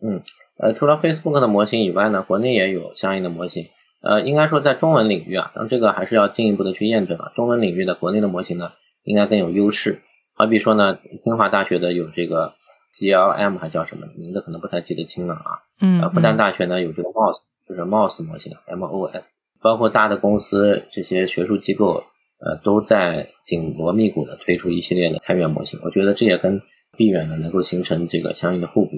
[0.04, 0.22] 嗯，
[0.60, 3.66] 呃，除了 Facebook 的模型以外呢，国内也有相应的模型。
[4.02, 7.32] 呃，应该说在中文领域啊，这个还是要进一步的去验证啊。
[7.36, 8.72] 中文领域的国内的模型呢？
[9.08, 10.02] 应该更有优势。
[10.36, 12.54] 好比说呢，清华大学的有这个
[13.00, 15.64] GLM 还叫什么名字，可能不太记得清了啊。
[15.82, 16.02] 嗯。
[16.12, 17.38] 复旦大学呢有这个 MOS，
[17.68, 19.26] 就是 MOS 模型，MOS。
[19.60, 22.04] 包括大的公司这些学术机构，
[22.40, 25.80] 呃，都在紧锣密鼓的推出一系列的开源模型。
[25.84, 26.62] 我觉得这也跟
[26.96, 28.92] 闭源呢能够形成这个相应的互补。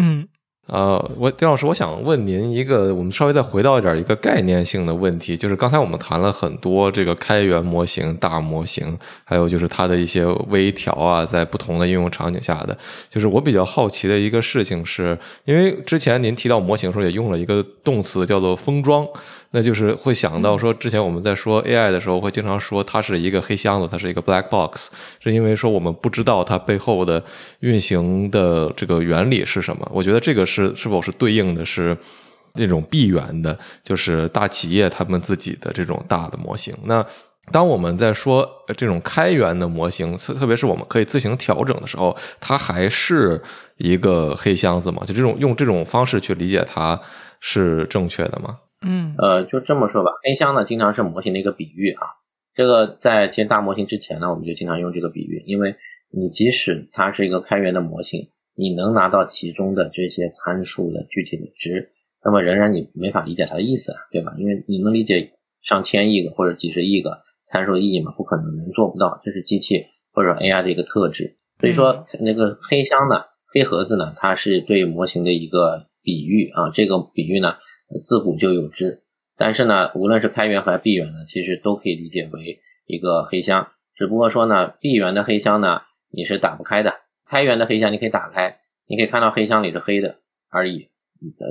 [0.00, 0.28] 嗯。
[0.68, 12.78] 呃，我丁老师，我想问您一个，我们稍微再回到一点一个概念性的问题，就是刚才我们谈了很多这个开源模型、大模型，还有就是它的一些微调啊，在不同的应用场景下的，
[13.10, 19.06] 就是我比较好奇的一个事情，是因为之前您提到模型的时候也用了一个动词叫做封装。
[19.52, 24.88] 那就是会想到说，之前我们在说 AI 的时候，会经常说它是一个黑箱子，它是一个 black box，
[25.20, 27.22] 是因为说我们不知道它背后的
[27.60, 29.88] 运行的这个原理是什么。
[29.92, 31.96] 我觉得这个是是否是对应的是
[32.54, 36.74] 那种闭源的，就是大企业他们自己的这种大的模型。
[36.84, 37.04] 那
[37.50, 43.42] 当我们在说这种开源的模型，特特别是我们可以自行调整的时候，它还是
[43.76, 45.02] 一个黑箱子吗？
[45.04, 46.98] 就这种用这种方式去理解它
[47.40, 48.56] 是正确的吗？
[48.82, 52.06] 嗯，呃，就这么说吧，黑箱呢，经常是模型的一个比喻啊。
[52.54, 55.74] 这个在建大模型之前呢，我们就经常用这个比喻，因为
[56.10, 64.34] 你即使它是一个开源的模型，你能拿到其中的这些参数的具体的值，那么仍然你没法理解它的意思啊，对吧？
[64.36, 68.12] 因为你能理解上千亿个或者几十亿个参数的意义吗？
[68.16, 71.36] 不可能，能做不到，这是机器或者 AI 的一个特质。
[71.58, 73.22] 所以说，那个黑箱呢，
[73.54, 76.70] 黑盒子呢，它是对模型的一个比喻啊。
[76.74, 77.54] 这个比喻呢。
[78.00, 79.02] 自古就有之，
[79.36, 83.68] 但是呢，无论是开源还是闭源呢，其实都可以理解为一个黑箱。
[83.94, 86.90] 只不过说呢，闭源的黑箱呢，你是打不开的；
[87.28, 90.16] 开源的黑箱你可以打开，你可以看到黑箱里是黑的
[90.50, 90.88] 而已。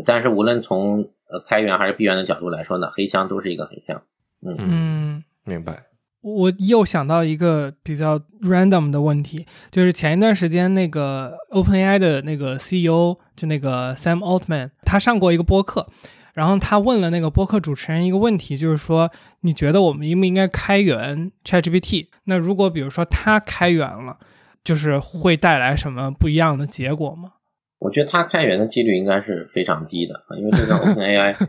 [0.05, 4.01] 但是无论从呃开源还是闭源的角度来说呢，黑箱都是一个黑箱。
[4.41, 5.83] 嗯嗯，明白。
[6.21, 15.87] 我又想到一个比较 random 的问题，就是前一段时间那个 OpenAI 的那个 CEO 就那个 Sam Altman，他上过一个播客。
[16.33, 19.11] 然后他问了那个播客主持人一个问题，就是说，
[19.41, 22.07] 你觉得我们应不应该开源 ChatGPT？
[22.25, 24.17] 那如果比如说它开源了，
[24.63, 27.33] 就是会带来什么不一样的结果吗？
[27.79, 31.47] 我觉得它开源的几率应该是非常低的，因为这跟 OpenAI 的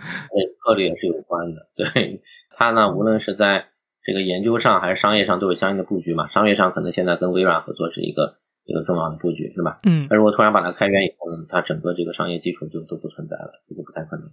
[0.65, 1.69] 策略是有关的。
[1.77, 2.23] 对
[2.57, 3.67] 它呢，无论是在
[4.03, 6.29] 这个研究上还是商业上都有相应的布局嘛。
[6.31, 9.81] 商业上可能现在跟微软合作是一个一个重要的布局，是吧？
[9.85, 10.07] 嗯。
[10.09, 14.25] 那如果突然把它开源以后呢，它整个这个商业基础就都不存在了，这个不太可能。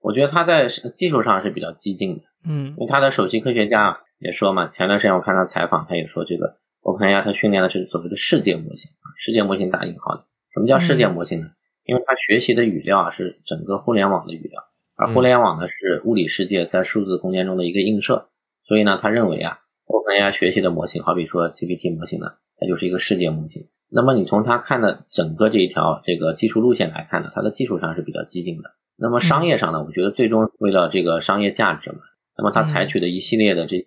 [0.00, 10.24] 我觉得他在技术上是比较激进的，嗯，因为他的首席科学家也说嘛，前段时间我看他采访，他也说这个 OpenAI 他训练的是所谓的世界模型，世界模型打引号的。
[10.54, 11.48] 什么叫世界模型呢？
[11.84, 14.62] 因为他学习的语料啊是整个互联网的语料，
[14.96, 18.28] 而互联网呢是物理世界在数字空间中的一个映射，
[18.66, 22.26] 所以呢，他认为啊，OpenAI 学习的模型，好比说 GPT 模型呢，
[22.58, 23.68] 它就是一个世界模型。
[23.90, 28.70] 那么你从他看的整个这一条这个技术路线来看呢，它的技术上是比较激进的。
[29.00, 31.98] 那么商业上呢，我觉得最终为了这个商业价值嘛，
[32.36, 33.84] 那么他采取的一系列的这些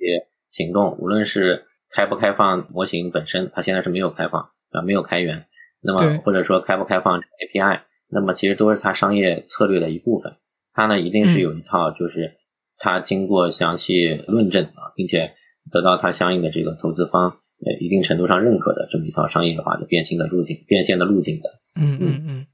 [0.50, 5.48] 行动，无论是开不开放模型本身，它现在是没有开放啊，没有开源，
[5.84, 10.34] 那么或者说开不开放 API，那么其实都是它商业策略的一部分。
[10.74, 12.38] 它呢一定是有一套，就是
[12.78, 15.34] 它经过详细论证啊，并且
[15.70, 17.32] 得到它相应的这个投资方
[17.66, 21.50] 呃一定程度上认可的这么一套商业化的变现的路径，变现的路径的。
[21.76, 22.46] 嗯嗯嗯。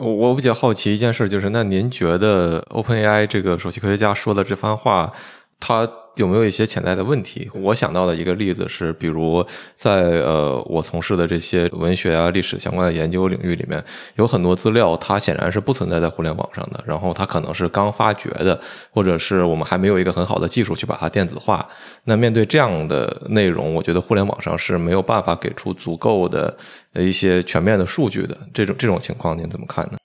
[0.00, 5.12] 我比较好奇一件事，就是那您觉得 OpenAI 这个首席科学家说的这番话，
[5.58, 7.50] 他有没有一些潜在的问题？
[7.54, 9.44] 我想到的一个例子是，比如
[9.74, 13.82] 在呃我从事的这些文学啊、历史相关的研究领域里面，
[14.16, 18.60] 有很多资料它显然是不存在在互联网上的，然后它可能是刚发掘的，
[18.90, 21.66] 或者是我们还没有一个很好的技术去把它电子化。
[22.04, 26.56] 那面对这样的内容，我觉得互联网上是没有办法给出足够的
[26.94, 28.36] 一些全面的数据的。
[28.52, 29.98] 这种这种情况您怎么看呢？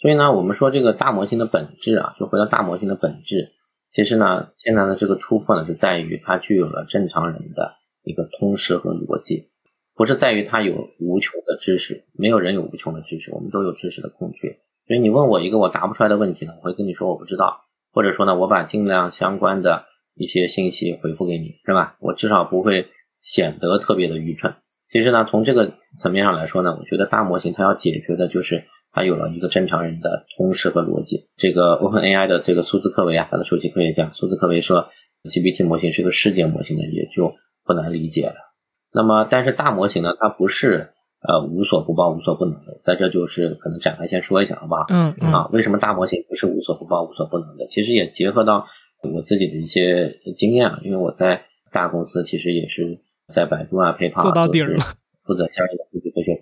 [0.00, 3.50] 所以呢，我们说这个大模型的本质啊，就回到大模型的本质。
[3.92, 9.50] 其实呢，现在的这个突破呢，是在于它具有了正常人的一个通识和逻辑。
[9.94, 14.58] 不是在于它有无穷的知识，没有人有无穷的知识，我们都有知识的空缺。
[14.86, 21.96] 所以你问我一个我答不出来的问题呢，我会跟你说我不知道，或者说呢，我把尽量相关的一些信息回复给你，是吧？
[22.00, 22.86] 我至少不会
[23.22, 24.54] 显得特别的愚蠢。
[24.92, 31.28] 其实呢，从这个层面上来说呢，我觉得大模型它要解决的就是它有了一个正常人的通识和逻辑。
[31.36, 34.88] 这个 OpenAI 的这个苏兹克维啊，他的首席科学家苏兹克维说
[35.24, 37.34] ，GPT 模型是个世界模型呢，也就
[37.64, 38.34] 不难理解了。
[38.92, 40.88] 那么，但是大模型呢，它不是
[41.20, 42.80] 呃无所不包、无所不能的。
[42.84, 44.86] 在这就是可能展开先说一下，好不好？
[44.90, 47.66] 嗯啊，为什么大模型不是无所不包、无所不能的？
[47.70, 48.66] 其实也结合到
[49.02, 52.98] 我自己的一些经验啊，因为我在大公司其实也是
[53.34, 54.78] 在百度啊、PayPal 做到顶了，
[55.24, 56.37] 负责相应的数据科学。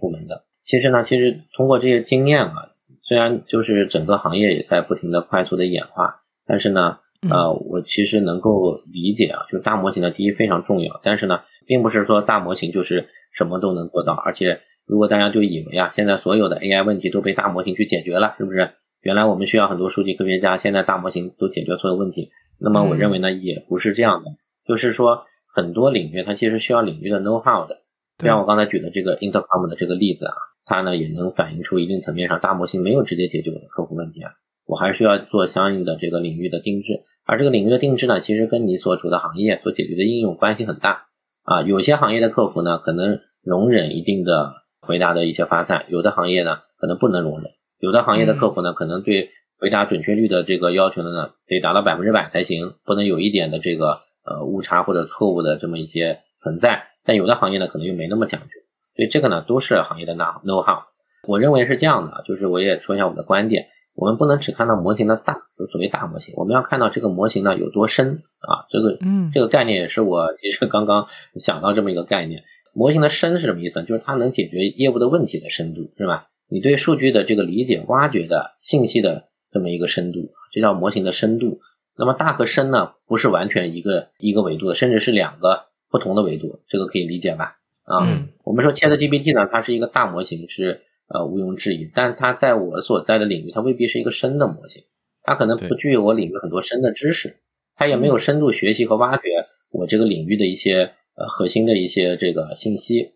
[0.67, 2.71] 其实呢，其实通过这些经验啊，
[3.03, 6.99] 虽然就是整个行业也在不停的快速的演化，但是呢，
[7.31, 11.41] 呃，我其实能够理解啊，就是大模型的，第一非常重要，但是呢。
[11.69, 18.71] 并不是说大模型就是什么都能做到，而且如果大家就以为啊，现在所有的 AI 问题都被大模型去解决了，是不是？
[19.03, 22.31] 原来我们需要很多数据科学家，现在大模型都解决所有问题。
[22.61, 24.31] 那么我认为呢，也不是这样的，
[24.64, 27.83] 就是说很多领域它其实需要领域的 know how 的。
[28.19, 30.35] 像我刚才举的这个 Intercom 的这个例子啊，
[30.67, 34.33] 它呢也能反映出一定层面上大模型没有直接解决我的客户问题啊，
[34.67, 41.07] 我还需要做相应的这个领域的定制，而这个领域的定制呢，其实跟你所处的行业所解决的应用关系很大。
[41.45, 56.89] 啊，有些行业的客服呢，可能容忍一定的回答的一些发散；有的行业呢，可能不能容忍；有的行业的客服呢，可能对回答准确率的这个要求呢，得达到百分之百才行，不能有一点的这个呃误差或者错误的这么一些存在。
[57.05, 58.49] 但有的行业呢，可能又没那么讲究，
[58.97, 60.85] 所以这个呢，都是行业的 know know how。
[61.29, 63.67] 我认为是这样的，就是我也说一下我的观点。
[63.95, 68.67] 我们不能只看到模型的大，就所谓大模型，我们要看到这个模型呢有多深啊。
[68.71, 71.07] 这个，嗯，这个概念也是我其实刚刚
[71.41, 72.43] 想到这么一个概念。
[72.75, 73.83] 模型的深是什么意思？
[73.85, 76.27] 就是它能解决业务的问题的深度，是吧？
[76.51, 81.61] 你对数据的这个理解、挖掘的信息的这么一个深度，这叫模型的深度。
[81.99, 87.55] 那么大和深呢，不是完全一个一个维度的，甚至是两个不同的维度，这个可以理解吧？
[87.85, 88.05] 啊，
[88.47, 90.81] 我们说 ChatGPT 呢，它是一个大模型，是。
[91.09, 94.83] 呃，毋庸置疑，但它在我所在的领域，它未必是一个深的模型，
[95.23, 97.37] 它可能不具有我领域很多深的知识，
[97.77, 99.23] 它也没有深度学习和挖掘
[99.71, 103.13] 我这个领域的一些呃核心的一些这个信息。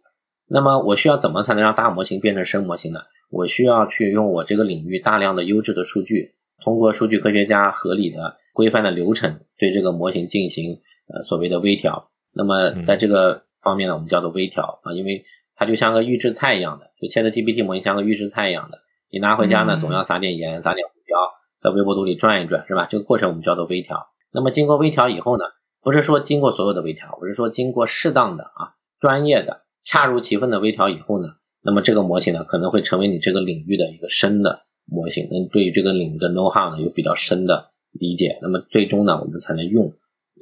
[0.49, 3.01] 那么我需要怎么才能让大模型变成深模型呢？
[3.29, 10.79] 我需要去用我这个领域大量的优质的数据，通过数据科学家合理的规范的流程，对这个模型进行
[11.13, 12.13] 呃所谓的微调。
[12.33, 15.25] 那么在这个方面呢，我们叫做微调啊，因为。
[15.63, 18.79] 它就像个预制菜一样的，就切的 GPT 模型像个预制菜一样的，
[19.11, 21.15] 你拿回家呢，总要撒点盐，撒点胡椒，
[21.61, 22.89] 在微波炉里转一转，是吧？
[22.91, 24.07] 这个过程我们叫做微调。
[24.33, 25.45] 那么经过微调以后呢，
[25.83, 31.29] 不是说经过所有的微调，我是说经过适当的啊、专业的、恰如其分的微调以后呢，
[31.63, 39.93] 那么这个模型呢，可能会成为你这个领域的一个深的模型，能对于这个领域的 know how 呢有比较深的理解，那么最终呢，我们才能用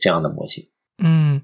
[0.01, 0.69] 这样的模型。
[1.03, 1.43] 嗯。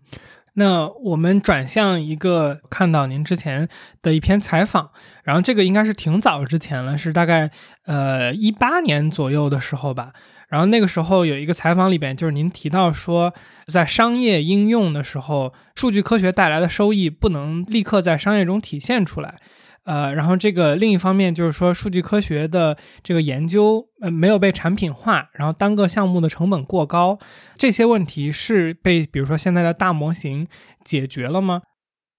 [0.55, 3.69] 那我们转向一个看到您之前
[4.03, 4.91] 的一篇采访，
[5.25, 7.51] 然后这个应该是挺早之前了，是大概
[7.87, 10.13] 呃一八年左右的时候吧。
[10.49, 13.35] 然后那个时候有一个采访里边，就是您提到说，
[13.67, 19.41] 在商业应用的时候，数据科学带来的收益不能立刻在商业中体现出来。
[19.85, 27.19] 呃，然后这个另一方面就是说，数据科学的这个研究呃没有被产品化，然后单个项目的成本过高，
[27.57, 30.47] 这些问题是被比如说现在的大模型
[30.83, 31.63] 解决了吗？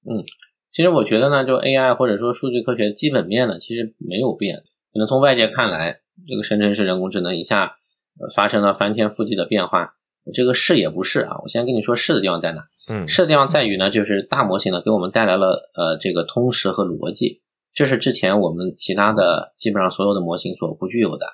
[0.07, 0.21] 嗯，
[0.71, 4.57] 其实我觉得呢，就 AI 或者说数据科学基本面呢，其实没有变。
[4.93, 7.77] 可能从外界看来，这个生成式人工智能一下
[8.35, 9.95] 发生了翻天覆地的变化，
[10.35, 11.37] 这个是也不是啊。
[11.41, 12.63] 我先跟你说是的地方在哪？
[12.87, 17.41] 嗯，是的地方在于呢，就是大模型呢给我们带来了呃这个通识和逻辑。
[17.75, 21.25] 这是之前我们其他的基本上所有的模型所不具有的。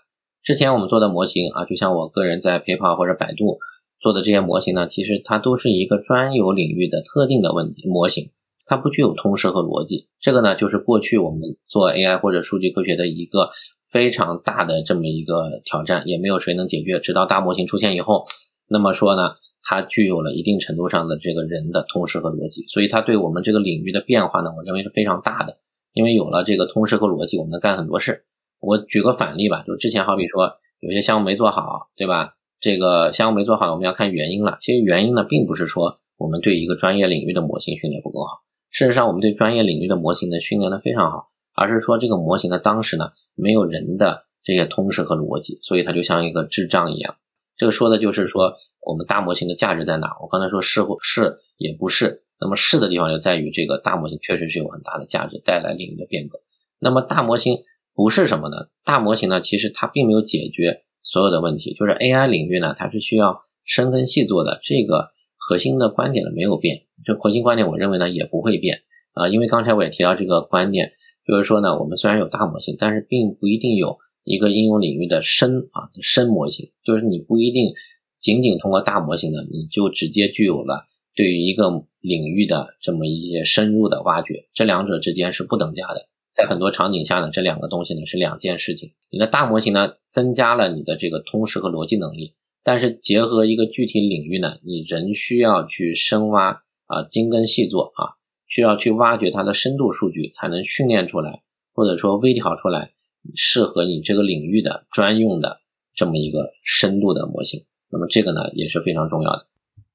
[0.41, 3.59] 之前我们做的模型啊，就像我个人在 PayPal 或者百度
[3.99, 8.31] 做的这些模型呢，其实它都是一个专有领域的特定的问题模型，
[8.65, 10.07] 它不具有通识和逻辑。
[10.19, 13.51] 这个呢，就是过去我们做 AI 或者数据科学的一个
[13.91, 16.99] 非常大的这么一个挑战，也没有谁能解决。
[16.99, 18.23] 直到大模型出现以后，
[18.67, 25.59] 那么说呢，它具有了一定程度上的这个人的通识和逻辑，所以它对我们这个领域的变化呢，我认为是非常大的。
[25.93, 28.25] 因为有了这个通识和逻辑，我们能干很多事。
[28.59, 32.35] 我举个反例吧，就之前好比说有些项目没做好，对吧？
[32.59, 34.59] 这个项目没做好，我们要看原因了。
[34.61, 47.15] 其实原因呢，并不是说我们对一个专业领域的模型训练不够好，事实上我们对专业领域的模型的训练的非常好，而是说这个模型呢，当时呢没有人的这些通识和逻辑，所以它就像一个智障一样。
[47.57, 50.15] 这个说的就是说我们大模型的价值在哪？
[50.21, 52.23] 我刚才说是或是也不是。
[52.41, 56.39] 那么是的地方就在于这个大模型确实是有很大的价值，带来领域的变革。
[56.79, 57.59] 那么大模型
[57.93, 58.55] 不是什么呢？
[58.83, 64.59] 大模型呢，其实它并没有解决所有的问题，就是 AI 领域呢，它是需要深耕细作的。
[64.63, 68.79] 这个核心的观点呢没有变，这核心观点我认为呢也不会变
[69.13, 70.91] 啊，因为刚才我也提到这个观点，
[71.27, 77.71] 就是说呢，我们虽然有大模型，但是并不一定有一个应用领域的深啊深模型，就是你不一定
[78.19, 80.87] 仅仅通过大模型呢，你就直接具有了。
[81.13, 81.69] 对于一个
[82.01, 86.09] 领域的这么一些深入的挖掘，这两者之间是不等价的。
[86.31, 88.91] 在很多场景下呢，这两个东西呢是两件事情。
[89.09, 92.33] 你的大模型呢增加了你的这个通识和逻辑能力，
[92.63, 98.15] 但是结合一个具体领域呢，你仍需要去深挖啊，精耕细作啊，
[98.47, 101.43] 需要去挖掘它的深度数据，才能训练出来，
[101.73, 102.93] 或者说微调出来
[103.35, 105.59] 适合你这个领域的专用的
[105.93, 107.65] 这么一个深度的模型。
[107.89, 109.47] 那么这个呢也是非常重要的。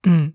[0.07, 0.35] 嗯。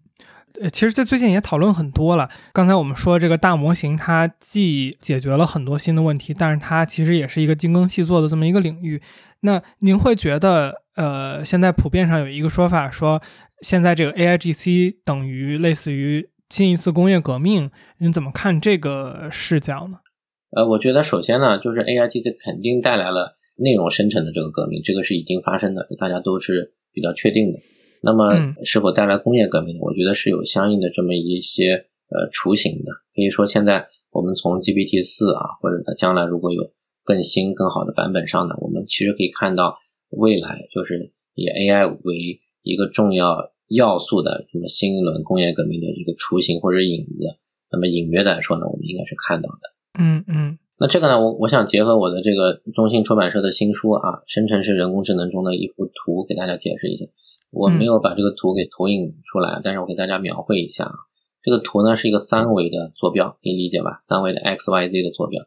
[0.59, 2.29] 呃，其实这最近也讨论很多了。
[2.51, 9.01] 刚才我们说这个大模型，它既解决了很多新的问题，但是它其实也是一个精耕细作的这么一个领域。
[9.41, 13.21] 那您会觉得，呃，现在普遍上有一个说法说，
[13.61, 19.99] 现在这个 AIGC 等于类似于近一次工业革命，您怎么看这个视角呢？
[20.51, 27.59] 呃，我觉得首先呢，就是 AIGC 肯定带来了内容生成的这个革命，这个是已经发生的，大家都是比较确定的。
[28.01, 29.77] 那么是否带来工业革命？
[29.79, 32.91] 我觉得是有相应的这么一些呃雏形的。
[33.15, 36.71] 可以说，现在我们从 GPT 四啊，或者它将来如果有
[37.03, 39.77] 更新更好的版本上呢，我们其实可以看到
[40.09, 47.37] 未来就是以 AI 为一个重要要素的什么新一轮工业革命的一个雏形或者影子。
[47.71, 49.59] 那么隐约的来说呢，我们应该是看到的。
[49.99, 50.57] 嗯嗯。
[50.77, 57.05] 那这个呢，我我想结合我的这个中信出版社的新书啊，生成式人工智能中的一幅图，给大家解释一下。
[57.51, 60.93] 我没有把这个图给投影出来，但是我给大家描绘一下啊。
[61.43, 63.97] 这个图呢是一个三维的坐标，可以理解吧？
[64.01, 65.43] 三维的 x、y、z 的坐标。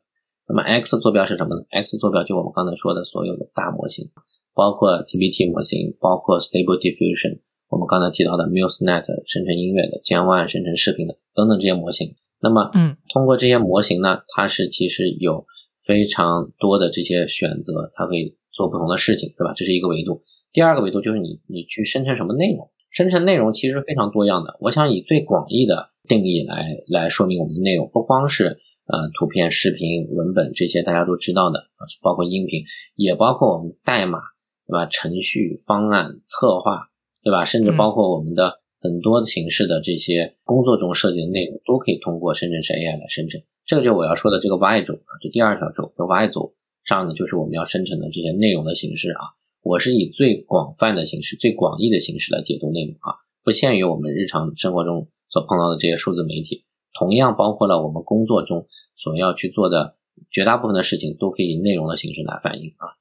[0.46, 4.10] 那么 x 坐标是什么呢？x 坐标就我们刚才说的所有的大模型，
[4.52, 7.40] 包括 TBT 模型，包括 Stable Diffusion，
[7.70, 12.14] 我们刚才提到的 MuseNet 生成音乐的，Gen One 生成视频的等等这些模型。
[12.40, 15.46] 那么，嗯，通过这些模型呢，它是其实有
[15.86, 19.54] 非常多的这些选择，它可以做不同的事情，对吧？
[19.56, 20.22] 这是一个维度。
[20.54, 24.56] 第二个维度就是你你去生成什么内容，生成内容其实非常多样的。
[24.60, 28.44] 我想以最广义的定义来来说明我们的内容，不光是
[28.86, 32.62] 呃图片、视频、文本这些大家都知道的啊，包括音频，
[32.94, 34.20] 也包括我们代码，
[34.68, 34.86] 对吧？
[34.86, 36.88] 程序、方案、策划，
[37.24, 37.44] 对吧？
[37.44, 43.42] 甚至包括我们的很多形式的这些工作中涉及的内容，都可以通过生成式 AI 来生成。
[43.66, 49.34] 这个就我要说的这个 Y 轴啊，这第二条轴，这 Y 轴上呢，就是我们要生成的这些内容的形式啊。
[49.64, 59.96] 我是以最广泛的形式、最广义的形式来解读内容啊，不限于我们日常生活中所碰到的这些数字媒体，同样包括了我们工作中所要去做的
[60.30, 62.92] 绝大部分的事情，都可以以内容的形式来反映啊。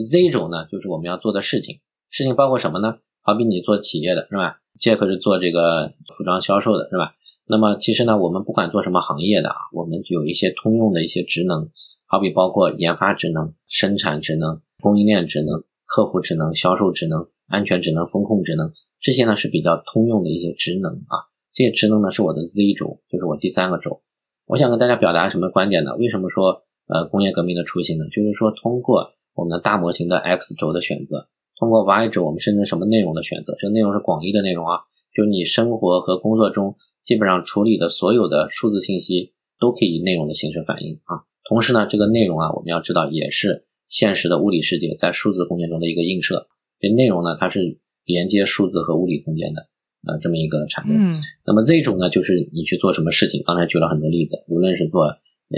[0.00, 2.98] Z 轴呢，就是我们要做的事情，事情包括什么呢？
[3.22, 7.16] 好比你做企业的是吧？Jack 是做这个服装销售的是吧？
[7.48, 11.68] 那么其实呢，我们不管做什么行业的啊，我们有一些通用的一些职能，
[12.06, 15.64] 好比包括研发职能、生产职能、供应链职能。
[15.86, 21.28] 客户职能、销售职能、安全职能、风控职能，这些呢是比较通用的一些职能啊。
[21.52, 24.02] 这些职能呢是我的 Z 轴，就是我第三个轴。
[24.46, 25.94] 我想跟大家表达什么观点呢？
[25.96, 28.04] 为什么说呃工业革命的雏形呢？
[28.10, 31.28] 就是说通过我们的大模型的 X 轴的选择，
[31.58, 34.80] 通过 Y 轴我们生成什么内容的选择，这个内容是广义的内容啊，
[35.14, 41.22] 就是你生活和工作中基本上处理的所有的数字信息都可以以内容的形式反映啊。
[41.48, 43.66] 同时呢，这个内容啊，我们要知道也是。
[43.94, 46.42] 现实的物理世界在数字空间中的一个映射，
[46.80, 49.70] 这内容呢，它是连接数字和物理空间的，
[50.02, 50.90] 呃，这么一个产物。
[50.90, 51.14] 嗯，
[51.46, 55.06] 那么这种呢，就是你去做什么事情，刚才举了很多例子，无论是做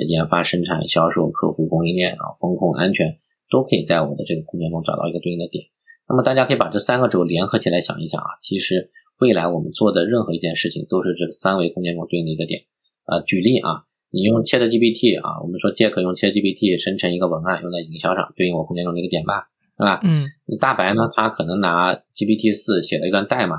[0.07, 3.17] 研发、生产、销售、客服、供应链啊、风控、安全，
[3.51, 5.65] 都可以在我的这个空间中找到一个对应的点。
[6.07, 12.61] 那么大家可以把这三个轴联合起来想一想啊，其实未来我们做的任何一件事情，都是这三维空间中对应的一个点。
[13.07, 13.89] 呃，举例啊。
[14.17, 20.01] 你用 ChatGPT 啊，我们说 Jack 用 ChatGPT 生成一个文案，用在营销上，对应我空间中的一个点吧，对吧？
[20.05, 20.25] 嗯。
[20.59, 23.57] 大白呢，他可能拿 GPT 四写了一段代码，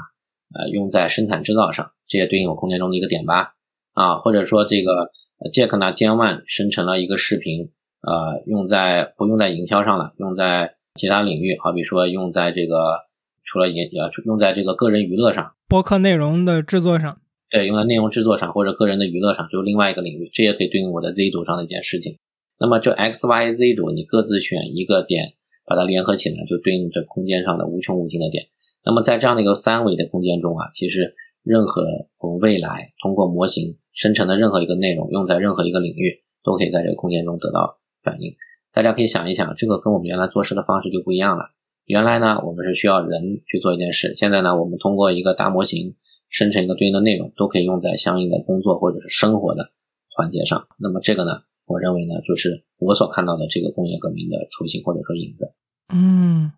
[0.58, 3.54] 呃，用在生产制造上，这也对应我空间中的一个点吧？
[3.94, 5.12] 啊，或者说这个
[5.54, 7.70] Jack 拿 Gen One 生成了一个视频，
[8.02, 13.06] 呃，用在不用在营销上了，用在其他领域，好比说用在这个
[13.44, 17.22] 除了营呃用在这个个人娱乐上，播客内容的制作上。
[17.50, 22.18] 对，用在内容制作上或者个人的娱乐上，就是另外一个领域，这也可以对应我的 Z 轴上的一件事情。
[22.60, 25.34] 那么这 X、Y、Z 轴，你各自选一个点，
[25.66, 28.46] 把它联合起来，就对应着空间上的无穷无尽的点。
[28.84, 31.84] 那么在这样的一个三维的空间中啊，其实任何
[32.20, 38.36] 我们未来通过模型生成的任何一个内容，用在任何一个领域，都可以在这个空间中得到反应。
[38.74, 41.52] 大家可以想一想，这个跟我们原来做事的方式就不一样了。
[41.86, 45.96] 原来呢，我们是需要人去做一件事，现在呢，我们通过一个大模型
[46.30, 49.72] 生成一个对应的内容，都可以用在相应的工作或者是生活的
[50.16, 50.68] 环节上。
[50.80, 51.32] 那么这个呢，
[51.66, 55.54] 我认为呢，就是我所看到的这个工业革命的雏形或者说影子。
[55.94, 56.52] 嗯，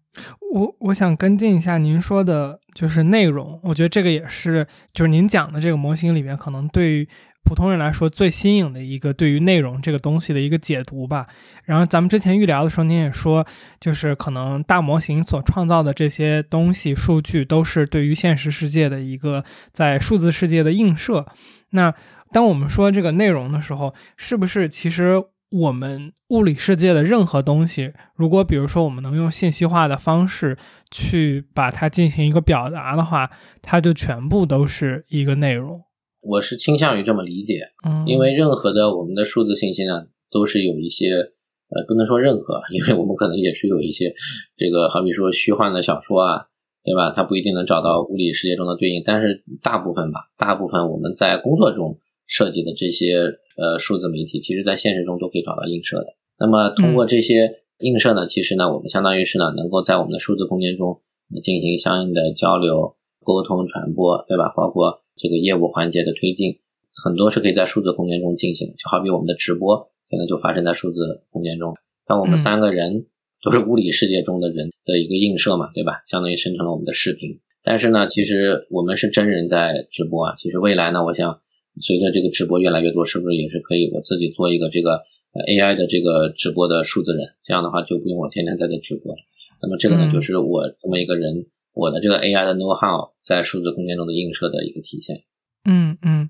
[0.52, 3.60] 我我想跟进一下您说的，就是内容。
[3.64, 7.08] 我觉得这个也是，就是您讲的这个模型里面，可能对于
[7.50, 11.26] 普通人来说最新颖的一个对于内容这个东西的一个解读吧。
[11.66, 13.44] 然后咱们之前预聊的时候，您也说，
[13.80, 21.26] 就是可能大模型所创造的这些东西、数据，都是对于现实世界的一个在数字世界的映射。
[21.72, 21.92] 那
[22.32, 25.24] 当我们说这个内容的时候，是不是其实？
[25.52, 30.56] 我们物理世界的任何东西，如果比如说我们能用信息化的方式
[30.92, 33.32] 去把它进行一个表达的话，
[33.64, 35.82] 它就全部都是一个内容。
[36.22, 44.14] 我是倾向于这么理解，嗯，因为任何的我们的数字信息呢，都是有一些呃，不能说任何， 因为我们可能也是有一些
[44.58, 46.48] 这个，好比说虚幻的小说啊，
[46.84, 47.12] 对吧？
[47.16, 51.98] 它不一定能找到物理世界中的对应，但是大部分吧，大部分我们在工作中。
[52.32, 53.24] 设计的这些
[53.58, 56.06] 呃数字媒体，其实在现实中都可以找到映射的。
[56.38, 57.50] 那么通过这些
[57.80, 61.02] 映射呢，其实呢，我们相当于是呢，能够在我们的数字空间中
[61.42, 62.96] 进行相应的交流、
[63.26, 64.54] 沟通、传播，对吧？
[64.56, 66.58] 包括这个业务环节的推进，
[67.04, 68.70] 很多是可以在数字空间中进行。
[68.70, 71.76] 就好比我们的直播，现在就发生在数字空间中。
[72.08, 73.06] 当我们三个人
[73.44, 76.02] 都是物理世界中的人的一个映射嘛，对吧？
[76.08, 77.38] 相当于生成了我们的视频。
[77.64, 80.36] 但是呢，其实我们是真人在直播啊。
[80.38, 81.40] 其实未来呢，我想。
[81.82, 85.00] 随着这个直播越来越多，是不是也是可以我自己做一个这个
[85.48, 87.24] AI 的这个直播的数字人？
[87.46, 89.18] 这样的话就不用我天天在这直播了。
[89.62, 91.46] 那么这个呢，就是我这么一个人，
[91.80, 95.16] 我的这个 AI 的 know how 在数字空间中的映射的一个体现。
[95.64, 96.30] 嗯嗯，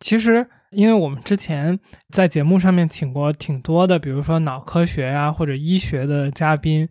[0.00, 1.78] 其实因为我们之前
[2.10, 6.88] 在节目上面请过挺多的，比如说脑科学呀或者医学的嘉宾。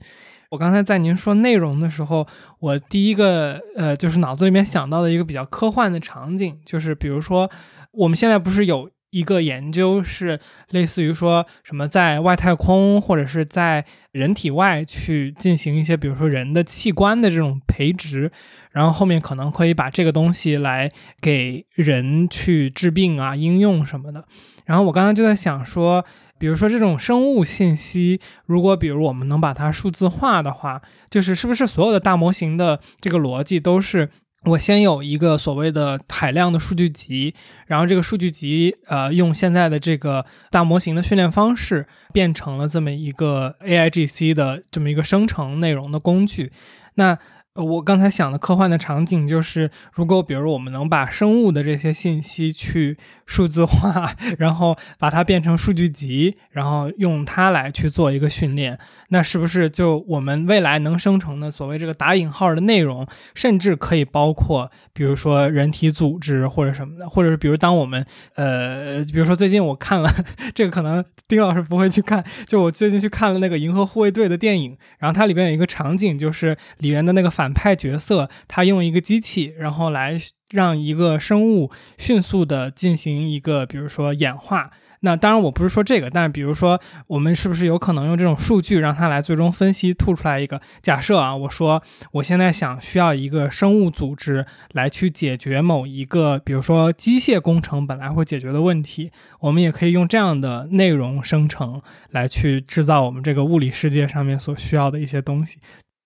[0.51, 2.25] 我刚才在您说内容的时候，
[2.59, 7.49] 我第一个呃就是脑子里面想到的一个比较科幻的场景，就是比如说。
[7.93, 10.39] 我们现在不是有一个研究，是
[10.70, 18.32] 类似于说什么在外太空或者是在人体外去进行一些，比如说人的器官的这种培植，
[18.72, 20.91] 然后后面可能可以把这个东西来
[21.22, 24.26] 给人去治病啊、应用什么的。
[24.66, 26.03] 然后我刚刚就在想说，
[26.38, 34.10] 比如说这种生物信息，如果比如我们能把它数字化的话，就是是不是所有的大模型的这个逻辑都是？
[34.45, 37.33] 我先有一个所谓的海量的数据集，
[37.65, 46.51] 然后这个数据集，呃，用现在的这个大模型的训练方式，变成了这么一个 AIGC 的这么一个生成内容的工具。
[46.95, 47.17] 那
[47.55, 58.77] 我刚才想的科幻的场景就是，如果比如我们能把生物的这些信息去数字化， 然后把它变成数据集，然后用它来去做一个训练。
[59.10, 68.05] 那是不是就我们未来能生成的所谓这个打引号的内容，甚至可以包括，比如说人体组织或者什么的，或者是比如当我们
[68.36, 70.10] 呃，比如说最近我看了
[70.53, 80.20] 这个，可能丁老师不会去看，就我最近去看了那个《银河护卫队》的电影，然后它里边有一个场景，就是里面的那个反派角色，他用一个机器，然后来
[80.51, 84.72] 让一个生物迅速的进行一个，比如说演化。
[85.01, 91.35] 那当然，我不是说这个，但是比如说，我们是不是有可能用这种数据让它来最终分析，吐出来一个假设啊？
[91.35, 91.81] 我说
[92.13, 101.81] 我现在想需要一个生物组织来去解决某一个，比如说机械工程本来会解决的问题，我们也可以用这样的内容生成
[102.11, 105.59] 来去制造我们这个物理世界上面所需要的一些东西。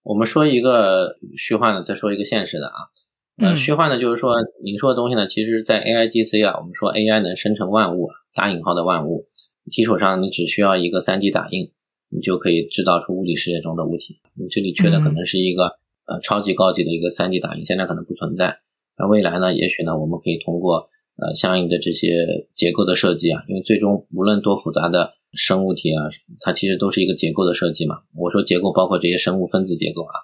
[0.03, 2.89] 我们说一个虚幻的，再说一个现实的啊。
[3.41, 8.09] 呃，虚幻的就是说你说的东西呢，其实，在 AIGC 啊，我们说 AI 能生成万物。
[8.33, 9.25] 打引号的万物
[9.69, 11.69] 基础上，你只需要一个 3D 打印，
[12.07, 14.21] 你就可以制造出物理世界中的物体。
[14.39, 15.63] 你这里缺的可能是一个
[16.07, 18.55] 呃超级高级的一个 3D 打印，现在可能不存在。
[18.97, 19.53] 那未来呢？
[19.53, 20.87] 也许呢，我们可以通过
[21.19, 26.07] 呃相应的这些结构的设计啊，因为最终无论多复杂的生物体啊，
[26.39, 27.97] 它其实都是一个结构的设计嘛。
[28.15, 30.15] 我说结构包括这些生物分子结构啊，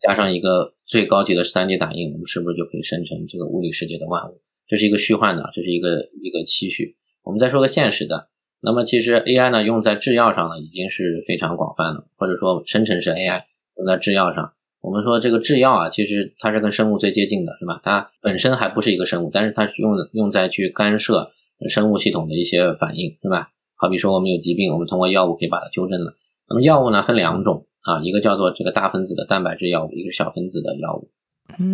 [0.00, 4.40] 加上一个最高级的 3D 打印，我们是不是就可以生成这个物理世界的万物？
[4.66, 6.96] 这是一个虚幻的，这是一个一个期许。
[7.22, 8.28] 我们再说个现实的，
[8.62, 13.42] 那么其实 AI 呢用在制药上呢已经是非常广泛了，或者说生成式 AI
[13.76, 14.52] 用在制药上。
[14.80, 17.80] 我们说这个制药啊，其实它是跟生物最接近的，是吧？
[17.82, 21.30] 它本身还不是一个生物，但是它是用用在去干涉
[21.68, 23.50] 生物系统的一些反应，是吧？
[23.76, 26.14] 好比说我们有疾病，我们通过药物可以把它纠正了。
[26.48, 31.10] 那么药物呢分两种啊，一个叫做这个大分子的蛋白质药物，一个是小分子的药物。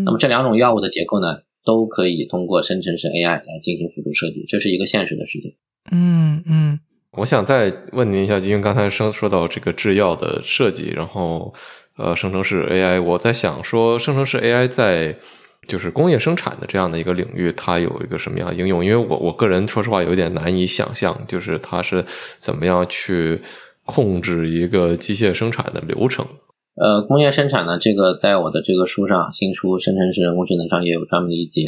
[0.04, 1.42] 那么这两种药物的结构呢？
[1.66, 5.56] 都可以通过生成式 AI 来进行辅助设计，这是一个现实的事情。
[5.90, 6.78] 嗯嗯，
[7.10, 11.52] 我想再问您一下，因为刚才说说到这个制药的设计，然后
[11.96, 15.18] 呃，生成式 AI，我在想说，生成式 AI 在
[15.66, 18.84] 就是工业生产的这样的一个领域，它有一个什么样的应用？
[18.84, 22.04] 因为我我个人说实话有点难以想象，就是它是
[22.38, 23.40] 怎么样去
[23.86, 26.26] 控制一个机械生产的流程。
[26.74, 31.62] 呃，工业生产呢，这个在我的这个书上，新书《生成式人工智能》上也有专门的一节，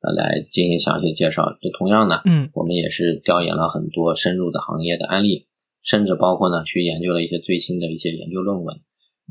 [0.00, 1.44] 呃，来进行详细的介绍。
[1.60, 5.46] 就同样呢，嗯，我们也是调研了很多深入的行业的案例，
[5.82, 8.80] 甚至包括呢，去研究了一些最新的一些研究论文。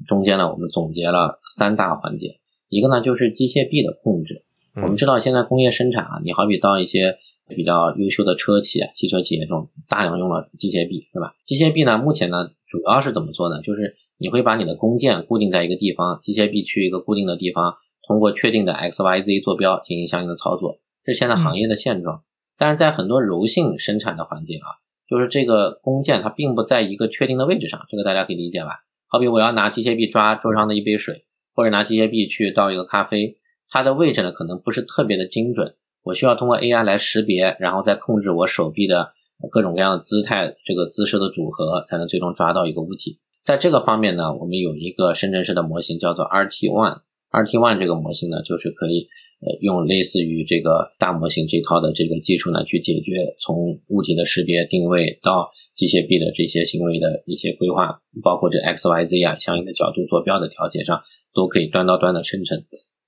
[0.05, 2.37] 中间呢，我们总结了三大环节，
[2.69, 4.43] 一个呢就是机械臂的控制。
[4.75, 7.17] 我们知道现在工业生产啊，你好比到一些
[7.49, 11.33] 比较优秀的车企、汽车企业中，大量用了机械臂，是吧？
[11.45, 13.61] 机械臂呢，目前呢，主要是怎么做呢？
[13.61, 17.75] 就是你会把你的工件固定在一个地方，机械臂去一个固定的地方，
[18.07, 22.23] 通过确定的 X、Y、Z 坐标进行相应的操作，这是现在行业的现状。
[22.57, 28.83] 但是在很多柔性生产的环节啊，就是这个工件它并不在一个确定的位置上，这个大家可以理解吧？
[29.07, 33.37] 好比我要拿机械臂抓桌上的一杯水，或者拿机械臂去倒一个咖啡，
[33.69, 35.75] 它的位置呢可能不是特别的精准，
[36.07, 39.11] 我需要通过 AI 来识别，然后再控制我手臂的
[39.51, 43.19] 各种各样的姿态，这个姿势的组合，才能最终抓到一个物体。
[43.43, 47.01] 在这个方面呢，我们有一个生成式的模型叫做 RT One。
[47.29, 49.07] RT One 这个模型呢，就是可以
[49.43, 61.01] 呃用类似于这个大模型这套的这个技术呢，去解决从物体的识别定位到机械臂的这些行为的一些规划，包括这 X Y Z 啊相应的角度坐标的调节上，
[61.33, 62.57] 都可以端到端的生成。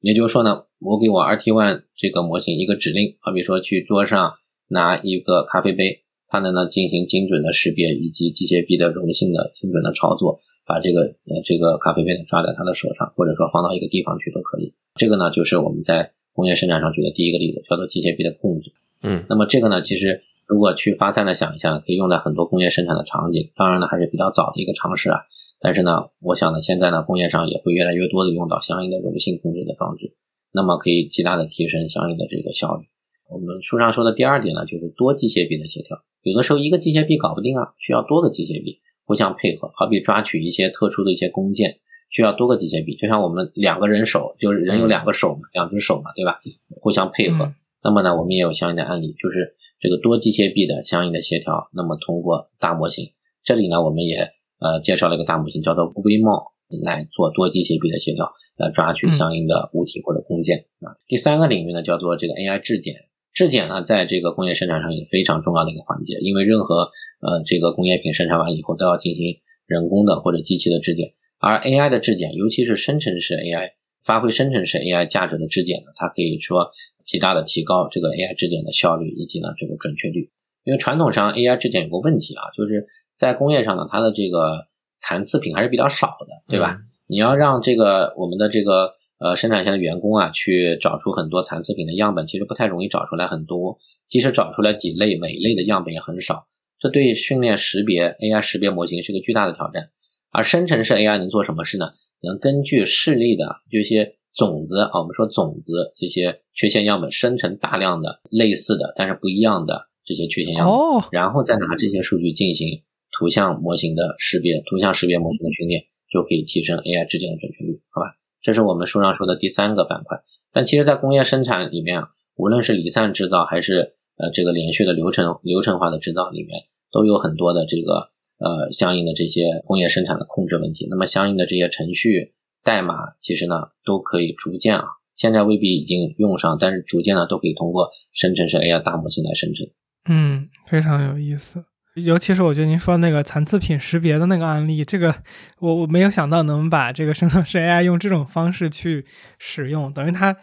[0.01, 4.33] 也就是说呢，我给我 RT One 这个模型一个指令，好比说去桌上
[4.67, 10.39] 拿一个咖啡杯，它能呢进行精准的识别以及机械臂的柔性的精准的操作。
[10.69, 14.71] 把这个呃这个咖啡杯抓在他的手上，或者说放到一个地方去都可以。
[14.93, 18.71] 这个呢，就是我们在工业生产上举的第一个例子，叫做机械臂的控制。
[19.01, 23.49] 嗯，那么这个呢，其实如果去发散的想一下，可以用在很多工业生产的场景。
[23.55, 25.17] 当然呢，还是比较早的一个尝试啊。
[25.59, 25.91] 但是呢，
[26.21, 30.15] 我想呢，现在呢，工业上也会越来越多的用到相应的柔性控制的装置，
[30.53, 32.85] 那么可以极大的提升相应的这个效率。
[33.29, 35.97] 我们书上说的第二点呢，就是多机械臂的协调。
[36.23, 38.79] 有的时候一个机械臂搞不定啊，需要多个机械臂。
[39.05, 41.79] 互相配合，好比抓取一些特殊的一些工件，
[42.11, 46.39] 需要多个机械臂，就像我们两个人手，就是人有两个手嘛，两只手嘛，对吧？
[46.79, 47.51] 互相配合。
[47.83, 51.71] 那么呢，我们也有相应的案例，就是这个多机械臂的相应的协调。
[51.73, 53.11] 那么通过大模型，
[53.43, 54.29] 这里呢，我们也
[54.59, 56.51] 呃介绍了一个大模型，叫做 VMO
[56.83, 60.93] 来做多机械臂的协调，来抓取相应的物体或者工件啊。
[61.07, 62.95] 第三个领域呢，叫做这个 AI 质检。
[63.31, 66.89] 质检呢，在这个工业生产上也非常重要的一个环节，因为任何
[67.21, 73.71] 呃这个工业品生产完以后都要进行人工的或者机器的质检，而 AI 的质检，尤其是生成式 AI
[74.03, 76.67] 发挥生成式 AI 价值的质检呢，它可以说
[77.05, 80.29] 极大的提高这个 AI 质检的效率以及呢这个准确率。
[80.65, 82.85] 因为传统上 AI 质检有个问题啊，就是
[83.19, 84.65] 在工业上呢，它的这个
[84.99, 86.77] 残次品还是比较少的，对吧？
[87.07, 88.93] 你要让这个我们的这个。
[89.21, 93.77] 呃，生产线的员工啊，去找出很多残次品的样本，其实不太容易找出来很多。
[94.07, 96.47] 即使找出来几类，每类的样本也很少。
[96.79, 99.89] 这对训练识别 AI 识别模型是个巨大的挑战。
[100.31, 101.87] 而生成式 AI 能做什么事呢？
[102.21, 112.81] 能根据视力的这些种子啊，我们说种子这些缺陷样本，生成大量的类似的但是不一样的这些缺陷样本，然后再拿这些数据进行
[113.19, 118.15] 图像模型的识别，图像识别模型的训练，就可以提升 AI 质检的准确率，好吧？
[118.41, 120.17] 这是我们书上说的第三个板块，
[120.53, 122.07] 但其实，在工业生产里面啊，
[122.37, 126.63] 无论是离散制造还是呃这个连续的流程流程化的制造里面，
[126.93, 128.07] 都有很多的这个
[128.39, 130.87] 呃相应的这些工业生产的控制问题。
[130.89, 132.31] 那么，相应的这些程序
[132.63, 134.85] 代码，其实呢都可以逐渐啊，
[135.17, 139.67] 现在未必已经用上，但是逐渐呢都可以通过生成式 AI 大模型来生成。
[140.07, 141.65] 嗯，非常有意思。
[141.95, 145.13] 尤其是我觉得您说那个残次品识别的那个案例，这个
[145.59, 149.05] 我我没有想到能把这个生成式 AI 用这种方式去
[149.37, 150.35] 使用，等于它。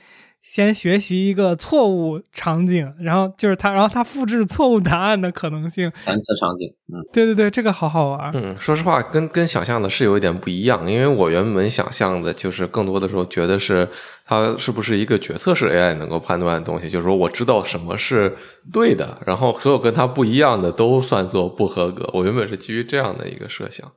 [0.49, 5.91] 先学习一个错误场景，然后就是它，然后它复制错误答案的可能性。
[6.05, 8.31] 单词场景，嗯，对对对，这个好好玩。
[8.33, 13.89] 嗯，说实话，跟跟想象的是有一点不一样，因为我原本想象的就是更多的时候觉得是
[14.25, 18.33] 它是不是一个决策式 AI 能够判断的东西，就是说我知道什么是
[18.73, 22.09] 对的，然后所有跟它不一样的都算作不合格。
[22.15, 23.91] 我原本是基于这样的一个设想。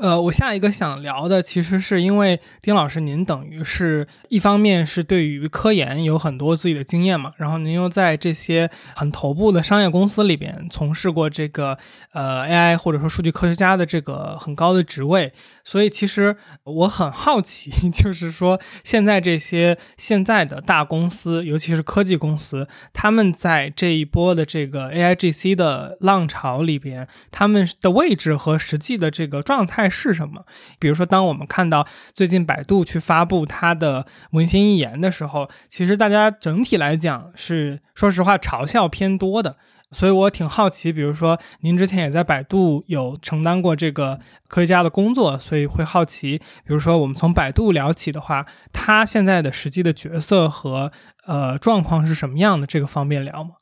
[0.00, 11.76] 呃，我下一个想聊的，其实是因为丁老师您等于是一方面是对于科研有很多自己的经验嘛，然后您又在这些很头部的商业公司里边从事过这个
[12.12, 15.32] 呃 AI 或者说数据科学家的这个很高的职位，
[15.64, 29.87] 所以其实我很好奇， 就是说现在这些现在的大公司，尤其是科技公司，他们在这一波的这个 AIGC 的浪潮里边，他们的位置和实际的这个状态。
[29.88, 30.44] 是什么？
[30.78, 39.56] 比如说，当我们看到最近百度去发布它的文心一言的时候，其实大家整体来讲是说实话嘲笑偏多的。
[39.90, 46.36] 所以我挺好奇，比如说您之前也在百度有承担过这个科学家的工作，所以会好奇，
[46.66, 50.92] 比如说我们从百度聊起的话，它现在的实际的角色和
[51.26, 52.66] 呃状况是什么样的？
[52.66, 53.52] 这个方便聊吗？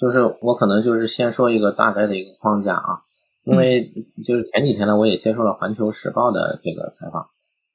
[0.00, 3.04] 就是我可能就是先说一个大概的一个框架啊。
[3.46, 3.92] 因为
[4.26, 7.22] 就是前几天呢，我也接受了《环球时报》的这个采访，《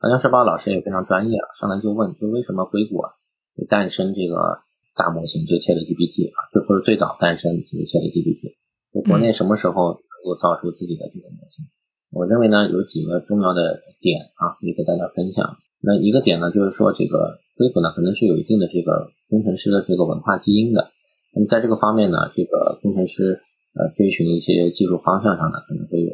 [0.04, 3.16] 环球时报》老师也非常专业啊，上来就问，就为什么硅谷啊
[3.56, 4.60] 会诞生这个
[4.98, 8.60] 大模型，这 ChatGPT 啊，就或者最早诞生这个 ChatGPT，
[8.94, 11.64] 就国内什么时候能够造出自己的这个模型？
[12.12, 15.56] 我认为呢，有几个重要的点啊，可以跟大家分享。
[15.80, 20.92] 那一个点呢，就是说这个硅谷呢，可能是有一定的这个工程师的这个文化基因的。
[21.34, 23.40] 那么在这个方面呢，这个工程师。
[23.74, 26.12] 呃，追寻一些技术方向上呢，可能会有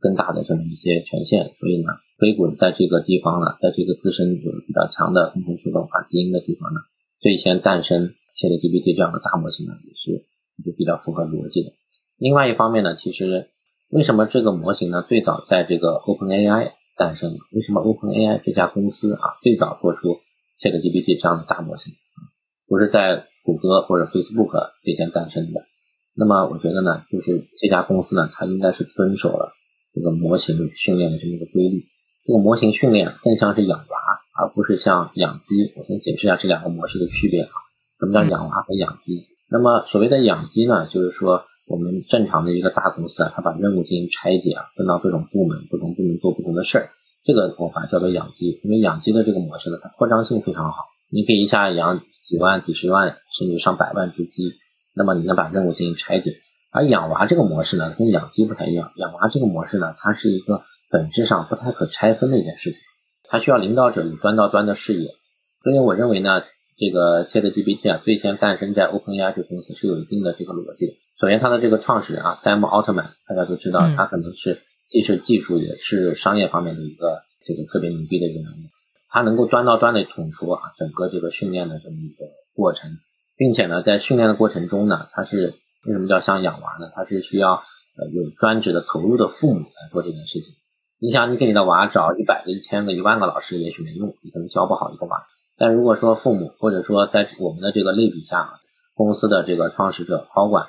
[0.00, 1.88] 更大的这么一些权限，所以呢，
[2.18, 6.80] 硅谷在这个地方呢，在这个自身有比较强的工程师文化基因的地方呢，
[7.20, 10.24] 最先诞生 ChatGPT 这样的大模型呢，也是
[10.64, 11.72] 就比较符合逻辑的。
[12.16, 13.50] 另外一方面呢，其实
[13.90, 17.36] 为什么这个模型呢，最早在这个 OpenAI 诞生？
[17.52, 20.20] 为什么 OpenAI 这家公司啊，最早做出
[20.58, 21.92] ChatGPT 这样的大模型，
[22.66, 25.66] 不是在谷歌或者 Facebook 最先诞生的？
[26.16, 29.52] 那么我觉得呢，就是这家公司呢，它应该是遵守了
[29.92, 31.84] 这个模型训练的这么一个规律。
[32.24, 33.96] 这个模型训练更像是养娃，
[34.38, 35.72] 而不是像养鸡。
[35.76, 37.50] 我先解释一下这两个模式的区别啊。
[37.98, 39.26] 什么叫养娃和养鸡？
[39.50, 46.90] 那么所谓的养鸡呢，就是说我们正常的一个大公司啊，它把任务进行拆解啊，分到各种部门，不同部门做不同的事儿，
[47.24, 48.60] 这个做法叫做养鸡。
[48.62, 50.76] 因为养鸡的这个模式呢，它扩张性非常好，
[51.10, 54.52] 你可以一下养几万、几十万，甚至上百万只鸡。
[54.94, 56.36] 那么你能把任务进行拆解，
[56.70, 58.92] 而养娃这个模式呢，跟养鸡不太一样。
[58.96, 62.82] 养娃这个模式呢，它是一个本质上不太可拆分的一件事情，
[63.24, 65.10] 它需要领导者有端到端的视野。
[65.62, 66.42] 所以我认为呢，
[66.76, 70.98] 这个 ChatGPT 啊，最先诞生在 OpenAI 这个公司是有一定的这个逻辑。
[71.20, 78.66] 首先，它的这个创始人啊，Sam Altman，大家都知道，他可能是既是技术也是商业方面的一个这个特别牛逼的一个人物。
[79.08, 82.90] 他能够端到端的统筹啊整个这个训练的这么一个过程。
[83.36, 85.54] 并且呢，在训练的过程中呢，它是
[85.86, 86.88] 为什么叫像养娃呢？
[86.94, 90.54] 它是需要呃有专职的投入的父母来做这件事情。
[91.00, 95.24] 你想，你给你的娃找一百个、一千个、一万个老师，也许没用，你可能教不好一个娃。
[95.58, 98.48] 但如果说父母或者说在我们的这个类比下，
[98.94, 100.66] 公司的这个创始者、高管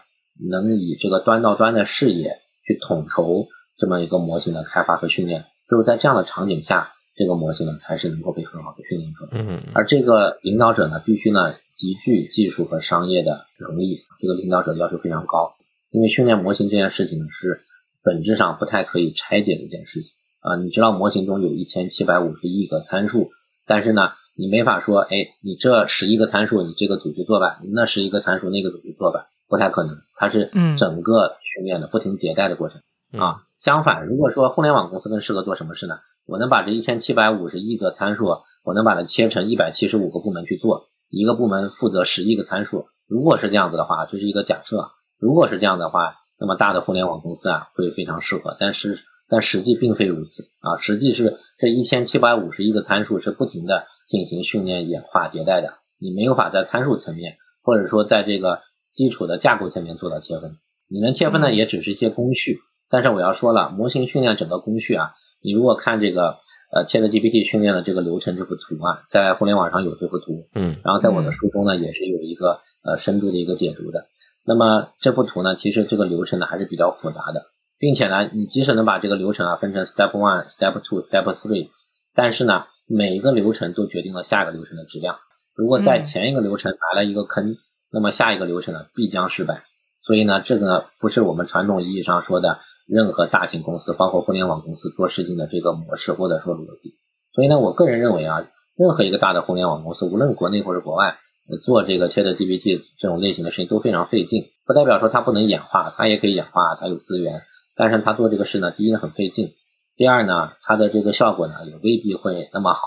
[0.50, 3.46] 能以这个端到端的视野去统筹
[3.78, 9.30] 这么一个模型的开发和训练，就是在这样的场景下，这个模型呢才是能够被很好的训练出来。
[9.34, 11.54] 嗯，而这个领导者呢，必须呢。
[11.76, 15.54] 极具技术和商业的能力，这个领导者要求非常高。
[15.92, 17.62] 因为训练模型这件事情呢，是
[18.04, 20.56] 本质上不太可以拆解的一件事情啊。
[20.56, 23.30] 你知道模型中有一千七百五十亿个参数，
[23.66, 29.96] 但是呢，你没法说，哎，你这十一个参数，你这个组去做吧，那十一个参数那个组去做吧，不太可能。
[30.16, 32.82] 它是整个训练的不停迭代的过程
[33.20, 33.44] 啊。
[33.58, 35.96] 相反，如果说互联网公司更适合做什么事呢？
[36.26, 38.28] 我能把这一千七百五十亿个参数，
[38.64, 40.88] 我能把它切成一百七十五个部门去做。
[41.10, 44.92] 一个部门负责十亿个参数，如果是这样子的话，这是一个假设。
[45.18, 48.58] 如果是这样的话，那么大的互联网公司啊会非常适合。
[48.60, 49.00] 但是，
[49.30, 50.78] 但实际并非如此啊。
[50.78, 55.74] 实际是这一千七百五十亿个参数是不停的进行训练、演化、迭代的。
[56.00, 58.60] 你没有法在参数层面，或者说在这个
[58.92, 60.58] 基础的架构层面做到切分。
[60.90, 62.58] 你能切分的也只是一些工序。
[62.90, 66.38] 但是我要说了，模型训练整个工序啊，你如果看这个。
[66.72, 74.08] 呃，ChatGPT 训练的这个流程这幅图啊，在互联网上有这幅图，嗯，然后在我的书中呢，也是有一个呃深度的一个解读的。
[74.44, 77.46] 那么这幅图呢，其实这个流程呢还是比较复杂的，
[77.78, 81.70] 并且呢，你即使能把这个流程啊分成 Step One、Step Two、Step Three，
[82.14, 85.18] 但是呢，每一个流程都决定了下一个流程的质量。
[85.56, 87.56] 如果在前一个流程埋了一个坑，
[87.92, 89.64] 那么下一个流程呢必将失败。
[90.02, 92.60] 所以呢，这个不是我们传统意义上说的。
[92.88, 96.96] 任何大型公司，包括互联网公司做事情的这个模式或者说逻辑，
[97.34, 101.18] 所以呢，我个人认为啊，任何一个大的互联网公司，无论国内或者国外，
[101.64, 104.44] 做这个 ChatGPT 这种类型的事情都非常费劲。
[104.66, 107.44] 不代表说它不能演化，它也可以演化，它有资源，
[107.76, 109.50] 但是它做这个事呢，第一呢很费劲，
[109.96, 112.82] 第二呢，它的这个效果呢也未必会那么好，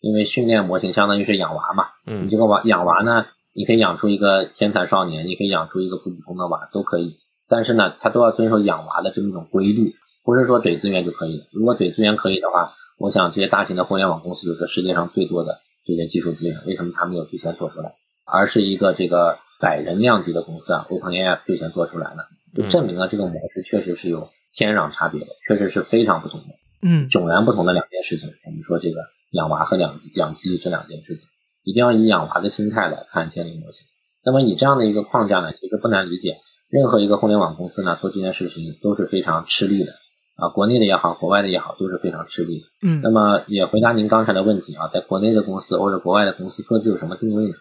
[0.00, 1.84] 因为训练模型相当于是养娃嘛。
[2.06, 7.16] 嗯你这个娃养娃呢，你可以养出一个天才少年，你可以养出一个普普通的娃都可以，
[7.52, 9.92] 但是呢，它都要遵守养娃的这么一种规律，
[10.24, 11.44] 不是说怼资源就可以了。
[11.52, 17.92] 如果怼资源可以的话，我想这些大型的互联网公司就是世界上最多的这些技术资源，为什么它没有最先做出来，
[18.24, 22.22] 而是一个这个百人量级的公司啊，OpenAI 最先做出来呢？
[22.56, 26.46] 就证明了这个模式确实是有天壤差别的，确实是非常不同的。
[26.80, 28.30] 嗯迥然不同的两件事情。
[28.46, 29.00] 我们说这个
[29.32, 31.26] 养娃和养养鸡这两件事情，
[31.64, 33.86] 一定要以养娃的心态来看建立模型。
[34.24, 36.38] 那么以这样的一个框架呢，其实不难理解，
[36.72, 39.92] 任何一个互联网公司呢做这件事情都是非常吃力的
[40.36, 42.66] 啊，国内的也好，国外的也好，都是非常吃力的。
[42.80, 47.52] 嗯那么也回答您刚才的问题啊，在国内的公司或者国外的公司各自有什么定位呢？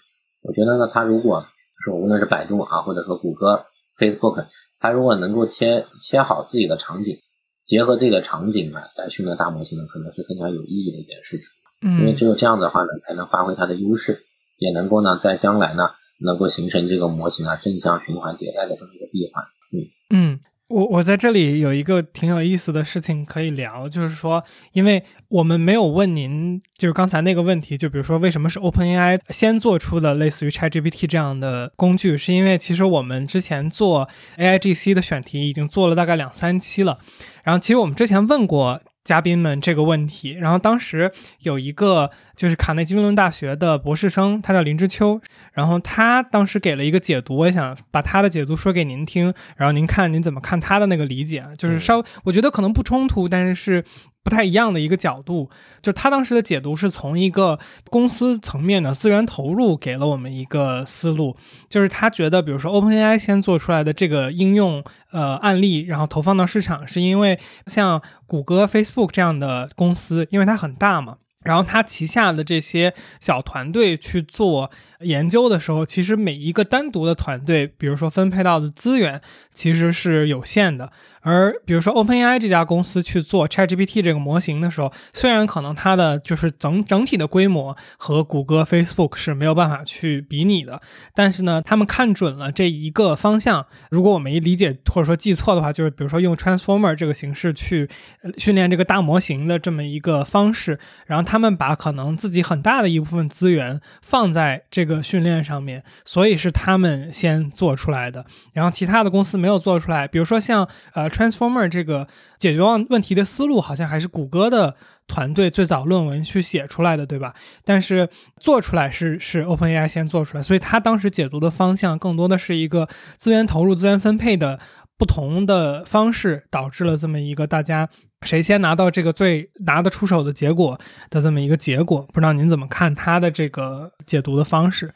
[0.42, 1.46] 我觉得呢，它如果
[1.84, 3.66] 说无论是百度啊，或者说谷歌、
[4.00, 4.46] Facebook，
[4.80, 7.18] 它如果能够切切好自己的场景，
[7.66, 11.46] 结合自己的场景呢来训练大模型呢，可能是更加有意义的一件事情。
[11.84, 14.24] 嗯因为嗯只有这样的话呢，才能发挥它的优势，
[14.58, 15.90] 也能够呢在将来呢
[16.24, 19.44] 能够形成这个模型啊正向循环迭代的这么一个闭环。
[19.74, 24.44] 嗯，嗯，我我在这里有一个挺有意思的事情可以聊，就是说，
[24.74, 34.08] 因为我们没有问您，就是刚才那个问题，就比如说为什么是 OpenAI 先做出的类似于 ChatGPT 这样的工具，是因为其实我们之前做
[34.38, 37.00] AIGC 的选题已经做了大概两三期了，
[37.44, 38.82] 然后其实我们之前问过。
[39.04, 45.22] 嘉宾们这个问题，然后当时有一个就是卡内基梅隆大学的博士生，他叫林之秋，
[45.54, 53.84] 然后他当时给了一个解读，我也想把他的解读说给您听，然后您看您怎么看他的那个理解，就是稍我觉得可能不冲突，但是是
[54.24, 55.50] 不太一样的一个角度。
[55.82, 57.60] 就他当时的解读是从一个
[57.90, 61.36] 公司层面的资源投入给了我们一个思路，
[61.70, 71.18] 就是他觉得，比如说 OpenAI 先做出来的这个应用呃案例，然后投放到市场，是因为像谷歌、Facebook 这样的公司，因为它很大嘛。
[71.44, 74.70] 然后他旗下的这些小团队去做
[75.00, 79.22] 研究的时候，其实每一个单独的团队，比如说分配到的资源，
[79.54, 80.92] 其实是有限的。
[81.22, 90.82] 而比如说 OpenAI 这家公司去做 ChatGPT 这个模型的时候，虽然可能它的就是整整体的规模和谷歌、Facebook 是没有办法去比拟的，
[91.14, 93.66] 但是呢，他们看准了这一个方向。
[93.90, 97.90] 如果我没理解或者说记错的话，就是比如说用 Transformer 这个形式去
[98.38, 108.26] 训练这个大模型的这么一个方式，然后他们把可能自己很大的一部分资源放在这个训练上面，所以是他们先做出来的。
[108.54, 112.08] 然后其他的公司没有做出来，比如说像呃 Transformer 这个
[112.40, 114.76] 解决问问题的思路，好像还是谷歌的
[115.08, 117.36] 团队最早论文去写出来的，对吧？
[117.64, 118.10] 但是
[118.40, 122.88] 做出来是是 OpenAI 先做出来，所以他当时解读的方向更多的是一个
[123.18, 124.60] 资源投入、资源分配的
[124.98, 127.90] 不同的方式，导致了这么一个大家
[128.22, 132.08] 谁先拿到这个最拿得出手的结果的这么一个结果。
[132.14, 134.88] 不知道您怎么看他的这个解读的方式？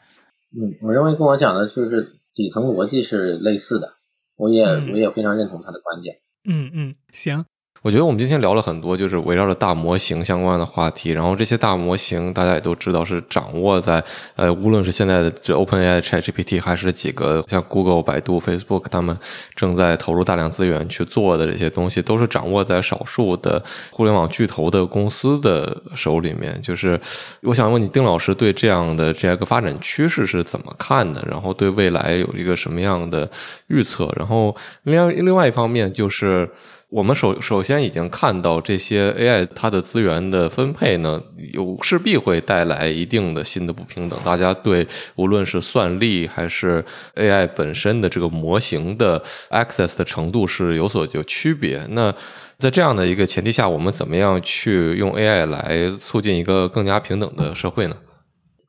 [0.52, 3.88] 嗯，我认为跟我讲的就是底层逻辑是类似的，
[4.36, 6.16] 我也、嗯我也非常认同他的观点。
[6.48, 7.44] 嗯嗯，行，
[7.86, 11.12] 我觉得我们今天聊了很多，就是围绕着大模型相关的话题。
[11.12, 14.02] 然后这些大模型，大家也都知道是掌握在
[14.34, 19.16] 呃，无论是现在的这 OpenAI、ChatGPT，还是几个像 Google、百度、Facebook 他们
[19.54, 23.62] 正在投入大量资源去做的这些东西，都是掌握在少数的
[23.92, 26.60] 互联网巨头的公司的手里面。
[26.60, 27.00] 就是
[27.42, 31.24] 我想问你，丁老师对这样的这样一个发展趋势是怎么看的？
[31.30, 33.30] 然后对未来有一个什么样的
[33.68, 34.12] 预测？
[34.16, 36.50] 然后另外另外一方面就是。
[36.96, 41.22] 我们首首先已经看到这些 AI 它的资源的分配呢，
[41.52, 44.18] 有势必会带来一定的新的不平等。
[44.24, 44.86] 大家对
[45.16, 46.82] 无论是算力还是
[47.16, 51.84] AI 本身的这个模型的 access 的程度是有所有区别。
[51.90, 52.14] 那
[52.56, 57.98] 在这样的一个前提下，我们怎么样去用 AI 来促进一个更加平等的社会呢？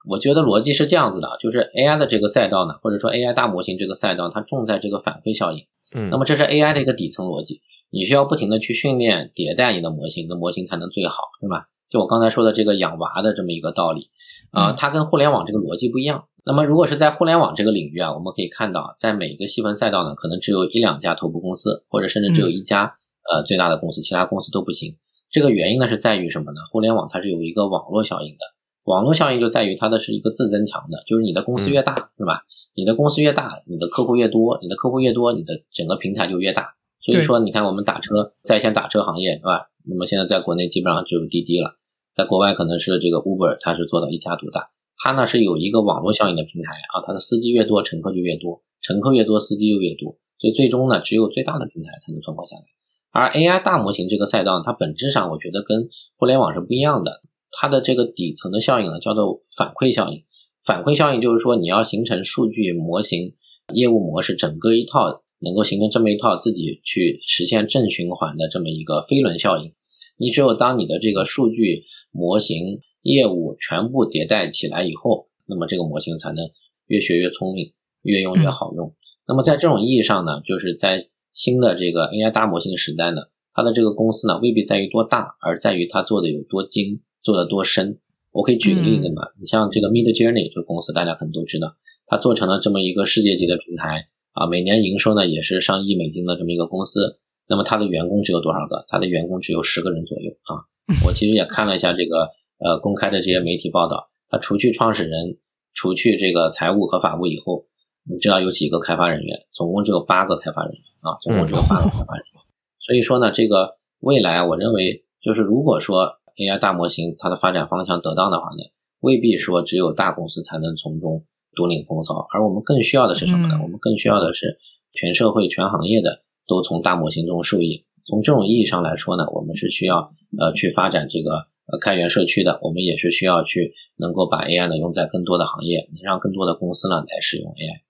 [0.06, 5.66] 我觉得逻辑是这样子的，就是 AI 的这个赛道呢，或者说 AI 大模型这个赛道，它重在这个反馈效应。
[5.96, 11.68] 嗯，那么这是 AI 的一个底层逻辑，你需要不停的去训练、迭代你的模型，你的模型才能最好，是吧？
[11.90, 14.10] 就我刚才说的这个养娃的这么一个道理，
[14.52, 16.26] 啊、嗯它跟互联网这个逻辑不一样。
[16.46, 22.98] 那么如果是在互联网这个领域啊，我们可以看到，在每一个细分赛道呢，可能只有一两家头部公司，或者甚至只有一家、
[23.32, 24.98] 呃最大的公司，其他公司都不行。
[25.30, 26.60] 这个原因呢是在于什么呢？
[26.72, 28.40] 互联网它是有一个网络效应的，
[28.84, 32.44] 网络效应就在于它的是一个自增强的，就是你的公司越大，是吧？
[32.76, 36.76] 你的公司越大，你的客户越多，你的客户越多，你的整个平台就越大。
[37.12, 39.68] 所以说，你看我们打车在线打车行业，对吧？
[39.86, 41.80] 那么现在在国内基本上只有滴滴了，
[42.16, 44.70] 在国外可能是这个 Uber，它是做到一家独大。
[44.98, 52.64] 它呢是有一个网络效应的平台啊，它的司机越多，乘客就越多，乘客越多，司机就越多，所以最终呢，只有最大的平台才能存活下来。
[53.12, 57.22] 而 AI 大模型这个赛道，它本质上我觉得跟互联网是不一样的。
[57.52, 60.24] 它的这个底层的效应呢，叫做反馈效应。
[60.66, 63.34] 反馈效应就是说，你要形成数据模型、
[63.74, 69.74] 业务模式，整个一套能够形成这么一套自己去实现正循环的这么一个飞轮效应。
[70.18, 76.44] 你只有当你的这个数据模型、业务全部迭代起来以后，那么这个模型才能
[76.88, 78.94] 越学越聪明，越用越好用。
[79.28, 83.22] 那么在这种意义上呢，就是在新的这个 AI 大模型时代呢，
[83.54, 87.02] 它的这个公司呢，未必在于多大，而在于它做的有多精。
[87.24, 88.00] 做的多深？
[88.32, 89.22] 我可以举个例子嘛？
[89.38, 94.08] 你像这个 Mid Journey 这个公司，大家可能都知道，它做成了这么一个世界级的平台
[94.38, 97.20] 啊，每年营收呢也是上亿美金的这么一个公司。
[97.50, 98.86] 那么它的员工只有多少个？
[98.88, 100.64] 它的员工只有十个人左右啊。
[101.06, 105.38] 我其实也看了一下这个呃公开的这些媒体报道，它除去创始人，
[105.74, 107.66] 除去这个财务和法务以后，
[108.10, 109.38] 你知道有几个开发人员？
[109.52, 112.42] 总共只有八个开发人员啊，总共只有八个开发人员。
[112.80, 116.18] 所以说呢，这个未来我认为就是如果说。
[116.38, 118.62] AI 大模型它的发展方向得当的话呢，
[119.00, 121.26] 未必说只有大公司才能从中
[121.58, 123.60] 独领风骚，而我们更需要的是什么呢？
[123.64, 124.60] 我们更需要的是
[124.94, 127.84] 全社会、全行业的都从大模型中受益。
[128.06, 137.82] 从这种意义上来说呢，我们是需要呃去发展这个呃开源社区的，我们也是需要去能够把 AI 呢用在更多的行业，让更多的公司呢来使用 AI。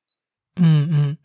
[0.59, 1.17] 嗯嗯。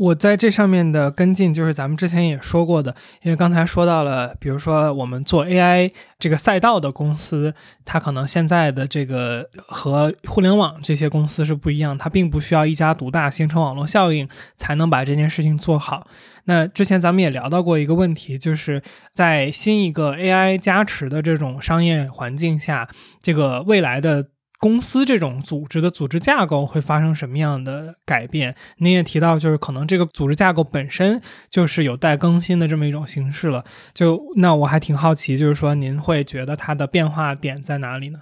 [0.00, 7.52] 我在这上面的跟进，就是咱们之前也说过的，因为刚才说到了，比如说我们做 AI 这个赛道的公司，
[7.84, 16.06] 它可能现在的这个和互联网这些公司是不一样，它并不需要一家独大形成网络效应才能把这件事情做好。
[16.44, 18.80] 那之前咱们也聊到过一个问题，就是
[19.12, 22.88] 在新一个 AI 加持的这种商业环境下，
[23.20, 24.28] 这个未来的。
[24.60, 28.54] 公司这种组织的组织架构会发生什么样的改变？
[28.76, 31.18] 您也提到，就是可能这个组织架构本身
[31.50, 33.64] 就是有待更新的这么一种形式了。
[33.94, 38.18] 就那我还挺好奇，就是说您会觉得它的变化点在哪里呢？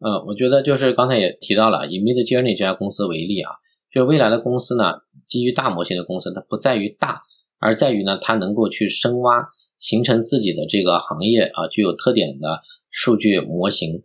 [0.00, 3.52] 呃，我觉得就是刚才也提到了，以 Mid Journey 这家公司为例啊，
[3.92, 4.84] 就是未来的公司呢，
[5.28, 7.22] 基于大模型的公司，它不在于大，
[7.60, 9.48] 而在于呢，它能够去深挖，
[9.78, 14.02] 形成自己的这个行业啊具有特点的数据模型。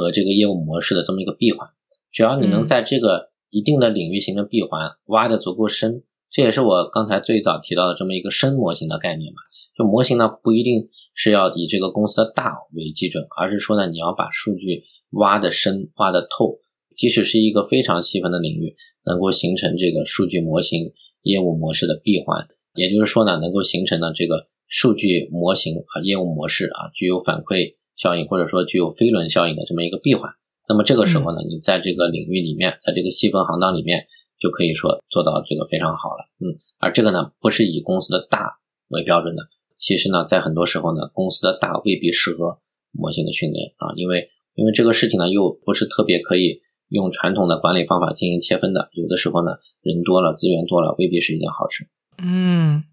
[0.00, 1.68] 和这个业务模式的这么一个闭环，
[2.10, 9.38] 只要你能在这个一定的领域形成闭环，挖的足够深，这也是我刚才最早提到的这么一个深模型的概念嘛。
[9.76, 16.58] 就模型呢，不一定是要以这个公司的大为基准，而是说呢，你要把数据挖的深、挖的透，
[16.96, 18.74] 即使是一个非常细分的领域，
[19.06, 27.79] 能够形成这个数据模型、业务模式的闭环，也就是说呢，能够形成呢这个数据模型和业务模式啊，具有反馈。
[28.00, 30.32] 效应或者说具有飞轮效应的这么一个闭环，
[30.66, 34.06] 那么这个时候呢，你在这个领域里面，在这个细分行当里面，
[34.40, 36.24] 就可以说做到这个非常好了。
[36.40, 38.56] 嗯，而这个呢，不是以公司的大
[38.88, 39.42] 为标准的。
[39.76, 42.58] 其实呢，在很多时候呢，公司的大未必适合
[42.90, 48.88] 模型的训练啊，因为因为这个事情呢，又不是特别可以用传统的管理方法进行切分的。
[48.94, 49.52] 有的时候呢，
[49.82, 51.86] 人多了，资源多了，未必是一件好事。
[52.16, 52.84] 嗯，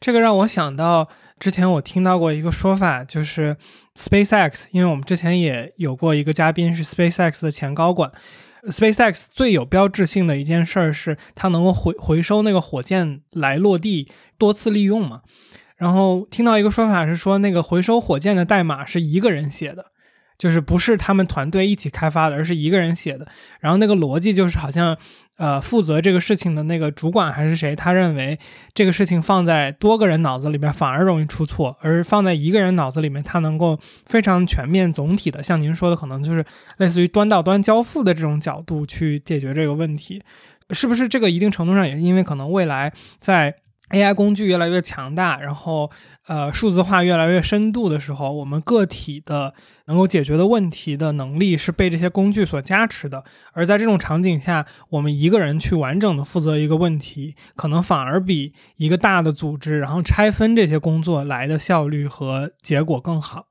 [0.00, 1.08] 这个让我想到。
[1.40, 3.56] 之前我听到过一个说法，就是
[3.96, 8.12] SpaceX，因为我们之前也有过一个嘉宾是 SpaceX 的前高管。
[8.64, 14.06] SpaceX 最有标志性的一件事儿是，它能够回回收那个火箭来落地
[14.36, 15.22] 多次利用嘛。
[15.78, 19.86] 然后听到一个说法是说，那个回收火箭的代码是一个人写的，
[20.40, 23.28] 就是不是他们团队一起开发的，而是一个人写的。
[23.60, 24.96] 然后那个逻辑就是好像。
[25.40, 27.74] 呃，负责这个事情的那个主管还是谁？
[27.74, 28.38] 他认为
[28.74, 36.44] 这个事情放在多个人脑子里边反而容易出错，而放在一个人脑子里面，他能够非常全面、总体的，像您说的，可能就是
[36.76, 40.22] 类似于端到端交付的这种角度去解决这个问题，
[40.72, 41.08] 是不是？
[41.08, 43.54] 这个一定程度上也因为可能未来在。
[43.90, 45.90] AI 工具越来越强大，然后
[46.26, 49.52] 呃数字化越来越深度的时候，我们个体的
[49.86, 53.24] 能够解决的问题的能力是被这些工具所加持的。
[53.52, 63.46] 而在这种场景下，我们一个人去完整的负责一个问题，可能反而比一个大的组织然后拆分这些工作来的效率和结果更好。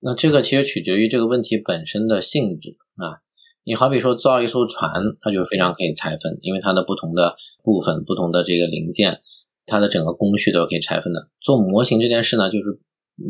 [0.00, 3.18] 那这个其实取决于这个问题本身的性质啊。
[3.64, 7.34] 你好比说造一艘船，它就非常可以拆分，因为它的不同的
[7.64, 9.18] 部分、不同的这个零件。
[9.66, 11.28] 它的整个工序都是可以拆分的。
[11.40, 12.80] 做模型这件事呢，就是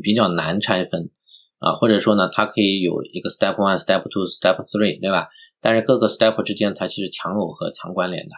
[0.02, 1.10] 比较难拆分
[1.58, 5.28] 啊，或者说呢，它可以有一个 step one、step two、step three，对吧？
[5.60, 8.34] 但是各个 step 之间它其实强耦合、强关联的。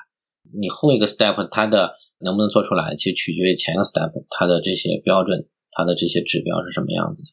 [0.59, 7.29] 你后一个 step 它的能不能做出来，其实取决于前一个 step 它的这些标准、它的这些指标是什么样子的。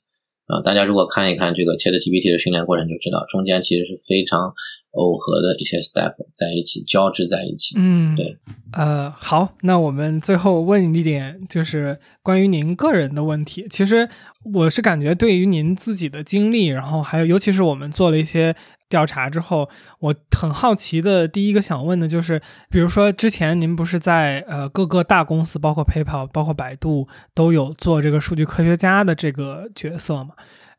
[0.46, 4.54] 啊，大家如果看一看这个 ChatGPT 的训练过程，就知道中间其实是非常
[4.96, 7.76] 耦合的一些 step 在一起交织在一起。
[7.78, 8.38] 嗯，对。
[8.72, 13.68] 呃，好，那我们最后问一点，就是关于您个人的问题。
[13.70, 14.08] 其实
[14.54, 18.56] 我是感觉，对于您自己的经历，然后还有尤其是我们做了一些。
[18.88, 19.68] 调查之后，
[20.00, 22.40] 我很好奇的第一个想问的就是，
[22.70, 30.36] 比如说之前您不是在呃各个大公司，包括 PayPal、包括百度，都有做这个数据科学家的这个角色吗？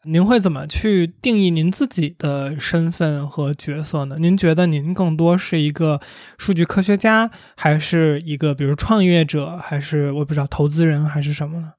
[0.07, 4.17] 您会怎么去定义您自己的身份和角色呢？
[4.21, 6.01] 您觉得您更多是一个
[6.39, 11.73] 数据科学家，还是一个比如创业者，还是我不知道投资人，还是什么呢？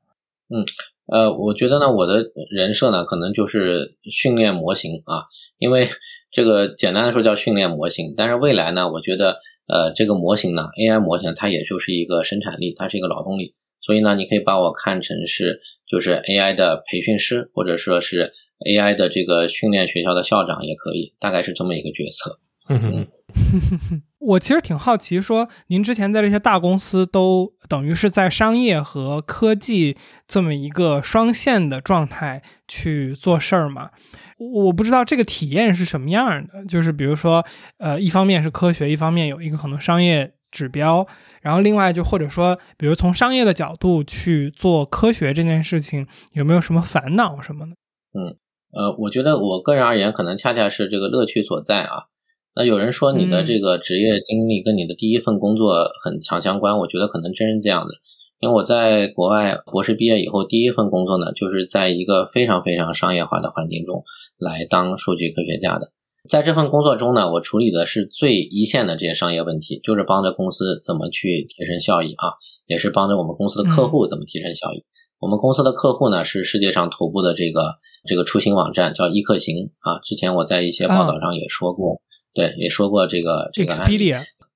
[0.50, 0.66] 嗯。
[1.10, 2.22] 呃，我觉得呢，我的
[2.52, 5.24] 人设呢，可能就是训练模型啊，
[5.58, 5.88] 因为
[6.34, 8.14] 这个简单的说叫训练模型。
[8.18, 9.38] 但是未来呢，我觉得，
[9.68, 13.56] 呃，这个模型呢，AI 模型它也就是一个生产力，它是一个劳动力。
[13.88, 22.40] 所以呢，你可以把我看成是就是 AI 的培训师，或者说是 AI 的这个训练学校的校长也可以，大概是这么一个角色。
[22.70, 23.08] 嗯。
[24.20, 29.96] 我其实挺好奇，说您之前在这些大公司都等于是在商业和科技
[30.28, 33.92] 这么一个双线的状态去做事儿嘛？
[34.38, 36.66] 我不知道这个体验是什么样的。
[36.66, 37.46] 就是比如说，
[37.78, 41.08] 呃，一方面是科学，一方面有一个可能商业指标，
[41.48, 47.72] 然后另外就或者说，比如从商业的角度去做科学这件事情，有没有什么烦恼什么的？
[48.12, 48.36] 嗯，
[48.74, 52.12] 呃，我觉得我个人而言，可能恰恰是这个乐趣所在啊。
[52.54, 57.94] 那有人说你的这个职业经历跟你的第一份工作很强相关，我觉得可能真是这样的。
[58.42, 64.04] 因为我在国外博士毕业以后，第一份工作呢，就是在一个非常非常商业化的环境中
[64.38, 65.94] 来当数据科学家的。
[66.30, 72.34] 在这份工作中呢，我处理的是最一线的这些商业问题，就是帮着公司怎么去提升效益啊，
[72.66, 74.86] 也是帮着我们公司的客户怎么提升效益。
[75.20, 77.76] 我们公司的客户呢是世界上头部的这个
[78.06, 80.00] 这个出行网站，叫易客行啊。
[80.04, 82.02] 之前我在一些报道上也说过。
[82.34, 84.14] 对，也说过这个这个案例。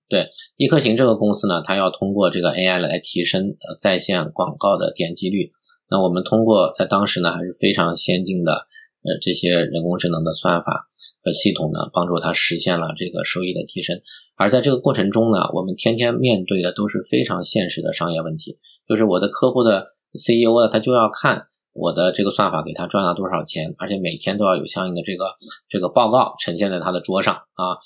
[0.07, 5.51] 对，易客行这个公司呢，它要通过这个 AI 来提升呃在线广告的点击率。
[5.89, 10.87] 那我们通过在当时呢还是非常先进的呃这些人工智能的算法
[11.23, 13.99] 和系统呢，帮助他实现了这个收益的提升。
[14.35, 18.57] 而在这个过程中呢，我们天天面对的都是非常现实的商业问题，
[18.87, 21.45] 就是我的客户的 CEO 呢，他就要看。
[21.73, 25.23] 我的这个算法给他赚了多少钱，而且每天都要有相应的这个
[25.69, 27.79] 这个报告呈现在他的桌上啊。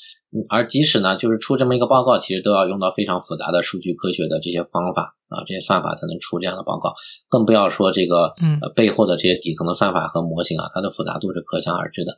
[0.50, 6.96] 而即使呢，就是出这么一个报告，其实都要用到非常复杂的数据科学的这些方法啊，这些算法才能出这样的报告。
[7.30, 12.18] 更不要说这个呃背后的这些底层的算法和模型啊，它的复杂度是可想而知的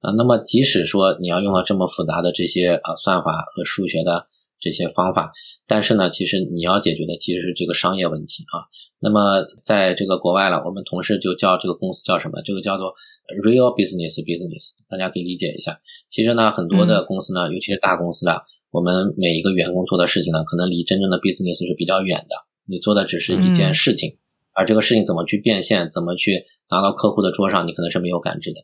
[0.00, 0.12] 啊。
[0.16, 4.26] 那么即使说你要用到这么复杂的这些呃算法和数学的
[4.60, 5.32] 这些方法，
[5.66, 8.66] 但是呢，其实你要解决的其实是这个商业问题啊。
[9.00, 12.42] 那么，在这个国外了，我们同事就叫这个公司叫什么？
[12.42, 12.92] 这个叫做
[13.44, 15.78] real business business，大家可以理解一下。
[16.10, 18.42] 其实呢，很多的公司呢，尤其是大公司的，
[18.72, 22.34] 我们每一个员工做的事情呢，可能离真正的 business 是比较远的。
[22.66, 24.16] 你做的只是一件事情，
[24.52, 28.58] 而这个事情怎么去变现，怎么去拿到客户的桌上，你可能是没有感知的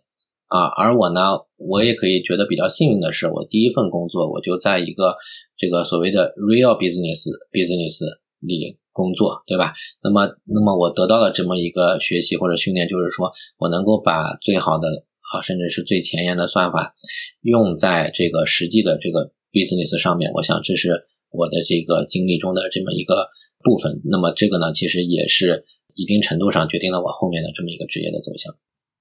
[0.55, 0.67] 啊。
[0.79, 1.21] 而我呢，
[1.59, 5.17] 我也可以觉得比较幸运的是，我第一份工作我就在一个
[5.57, 7.99] 这个所谓的 real business business
[8.39, 8.79] 里。
[8.95, 9.75] 工作对吧？
[10.05, 14.87] 那么，那么我得到了这么一个学习或者训练，就是说我能够把最好的
[15.35, 16.95] 啊，甚至是最前沿的算法
[17.43, 20.31] 用在这个实际的这个 business 上面。
[20.35, 21.03] 我想这是
[21.33, 23.27] 我的这个经历中的这么一个
[23.65, 24.01] 部分。
[24.05, 25.65] 那么这个呢，其实也是
[25.97, 28.55] 一定程度上决定了我后面的这么一个职业的走向。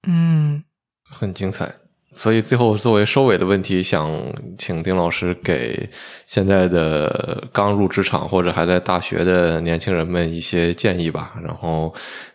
[0.08, 0.64] 嗯，
[1.08, 1.72] 很精彩。
[2.12, 4.10] 所以最后作为收尾的问题，想
[4.56, 5.88] 请丁老师给
[6.26, 11.34] 现在的刚入职场或者还在大学的年轻人们一些建议吧。
[11.42, 11.94] 然后。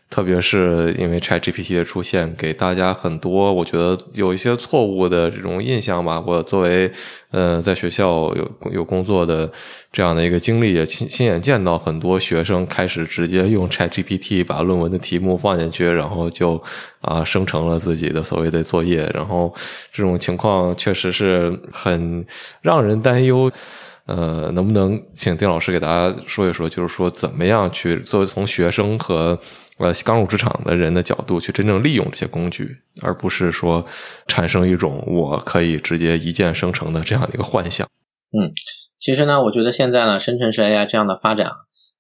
[0.10, 6.24] 特别是因为 ChatGPT 的出现，给大家很多我觉得有一些错误的这种印象吧。
[6.26, 6.92] 我作为
[7.30, 9.52] 呃在学校有有工作的
[9.92, 16.60] 这样的一个经历，也亲亲眼见到很多学生开始直接用 ChatGPT 把论文的题目放进去，然后就
[17.02, 19.08] 啊生成了自己的所谓的作业。
[19.14, 19.54] 然后
[19.94, 22.26] 这种情况确实是很
[22.62, 23.52] 让人担忧。
[24.06, 29.38] 呃，能不能请丁老师给大家说一说，就是说怎么样去作为从学生和
[29.80, 33.86] 呃刚入职场的人的角度去真正利用这些工具，而不是说
[34.28, 37.88] 产生一种我可以直接一键生成的这样的一个幻想。
[38.32, 38.52] 嗯，
[39.00, 41.48] 其实呢，我觉得现在呢，生成式 AI 这样的发展，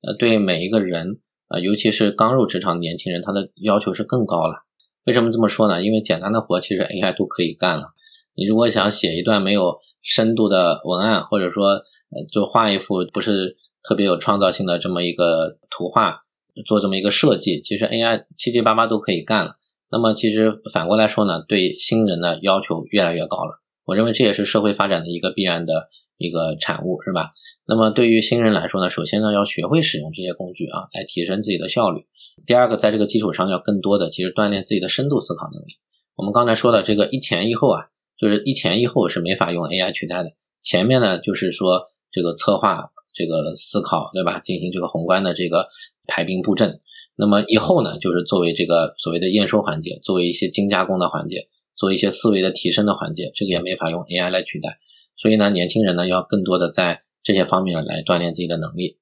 [0.02, 4.66] 呃，对每一个人啊，尤其是刚入职场的年轻人，他的要求是更高了。
[5.06, 5.82] 为什么这么说呢？
[5.82, 7.94] 因为简单的活其实 AI 都可以干了。
[8.36, 16.22] 你如果想写一段没有深度的文案，或者说呃，就画一幅不是特别有创造性的这么一个图画，
[16.66, 19.56] 做这么一个设计，其实 AI 七七八八都可以干了。
[19.92, 23.62] 那么其实反过来说呢，对新人的要求越来越高了。
[23.86, 27.32] 我认为这也是社会发展的一个必然的一个产物，是吧？
[27.66, 32.06] 那么对于新人来说呢，首先呢要学会使用这些工具啊，来提升自己的效率。
[32.46, 35.74] 第二个，在这个基础上要更多的其实锻炼自己的深度思考能力。
[36.16, 37.88] 我们刚才说的这个一前一后啊，
[38.20, 40.30] 就是一前一后是没法用 AI 取代的。
[40.62, 44.40] 前面呢就是说这个策划、这个思考，对吧？
[44.40, 45.68] 进行这个宏观的这个
[46.10, 46.80] 排兵布阵。
[47.16, 51.48] 那么以后呢，就是作为这个所谓的验收环节，作为一些精加工的环节。
[51.78, 54.80] 做一些思维的提升的环节，这个也没法用 AI 来取代。
[55.16, 58.98] 所以呢，年轻人呢要更多的在这些方面来锻炼自己的能力。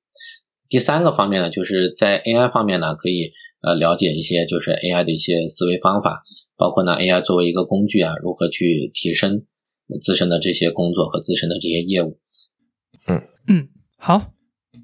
[0.69, 3.31] 第三个方面呢，就是在 AI 方面呢，可以
[3.63, 6.21] 呃了解一些就是 AI 的一些思维方法，
[6.55, 9.43] 包括呢 AI 作为一个工具啊，如何去提升
[9.99, 12.19] 自身的这些工作和自身的这些业务。
[13.07, 14.33] 嗯嗯，好，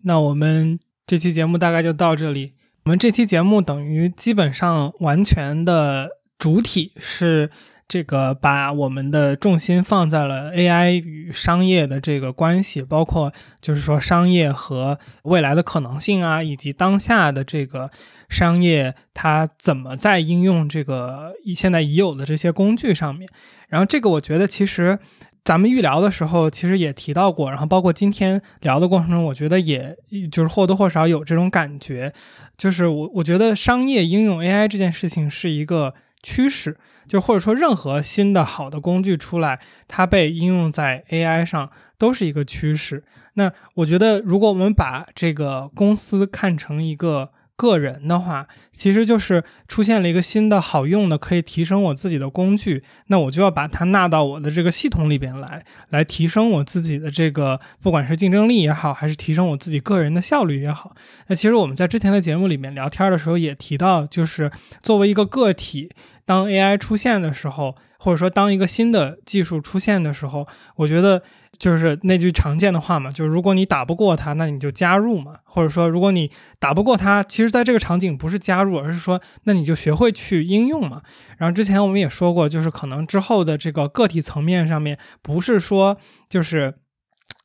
[0.04, 2.54] 那我们这期节目大概就到这里。
[2.86, 7.50] 我们这期节目等于基本上完全的主体是。
[7.86, 13.32] 这个把我们的重心放在了 AI 与商业的这个关系，包括
[13.62, 17.92] 就是说商业和未来的可能性啊，以及当下的这个
[18.30, 23.30] 商业它怎么在应用这个现在已有的这些工具上面。
[23.68, 24.98] 然后这个我觉得其实
[25.44, 29.96] 咱们预聊的时候其实也提到过，然后包括今天聊的过程中，我觉得也
[30.32, 32.14] 就是或多或少有这种感觉，
[32.58, 36.78] 就是我我觉得商业应用 AI 这件事情是一个趋势。
[37.06, 39.60] 就或者说，任何新的好的工具出来，
[39.90, 43.04] 它被应用在 AI 上都是一个趋势。
[43.34, 60.96] 那我觉得，如果我们把这个公司看成一个个人的话，其实就是出现了一个新的好用的可以提升我自己的工具，那我就要把它纳到我的这个系统里边来，来提升我自己的这个不管是竞争力也好，还是提升我自己个人的效率也好。
[61.28, 64.52] 那其实我们在之前的节目里面聊天的时候也提到，就是
[64.82, 65.90] 作为一个个体。
[66.26, 70.48] 当 AI 出现的时候，或者说当一个新的技术出现的时候，
[70.78, 71.22] 我觉得
[71.58, 81.02] 就是那句常见的话嘛，就是如果你打不过他，那你就加入嘛；或者说如果你打不过他，其实在这个场景不是加入，而是说那你就学会去应用嘛。
[81.38, 85.98] 然后之前我们也说过，就是可能之后的这个个体层面上面，不是说
[86.30, 86.76] 就是。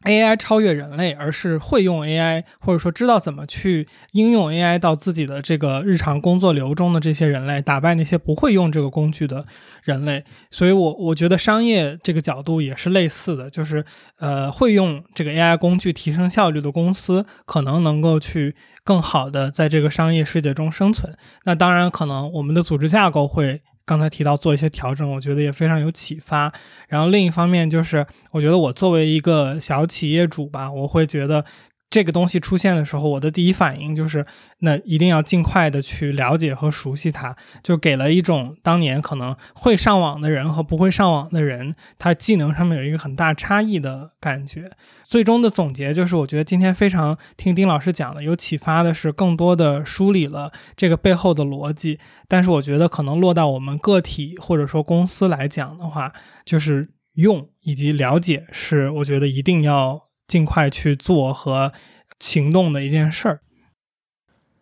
[0.05, 9.45] AI 超越人类，而是会用 AI，或者说知道怎么去应用 AI 到自己的这个日常工作流中的这些人类，打败那些不会用这个工具的
[9.83, 10.23] 人类。
[10.53, 13.85] 所以，我我觉得商业这个角度也是类似的，就是
[14.20, 18.55] 呃，会用这个 AI 工具提升效率的公司，可能能够去
[18.85, 21.12] 更好的在这个商业世界中生存。
[21.45, 23.61] 那当然，可能我们的组织架构会。
[23.89, 26.52] 刚才提到做一些调整，我觉得也非常有启发。
[26.89, 31.43] 然后另一方面就是，我觉得我作为一个小企业主吧，我会觉得。
[31.90, 34.27] 这个东西出现的时候，我的第一反应就是，
[34.59, 44.70] 那一定要尽快的去了解和熟悉它，就给了一种当年可能会上网的人和不会上网的人，他技能上面有一个很大差异的感觉。
[45.06, 51.98] 最终的总结就是，我觉得今天非常听丁老师讲的，有启发的是更多的梳理了这个背后的逻辑。
[52.28, 56.12] 但是我觉得可能落到我们个体或者说公司来讲的话，
[56.44, 60.08] 就是用以及了解是我觉得一定要。
[60.29, 61.73] 尽快去做和
[62.21, 63.41] 行动的一件事儿。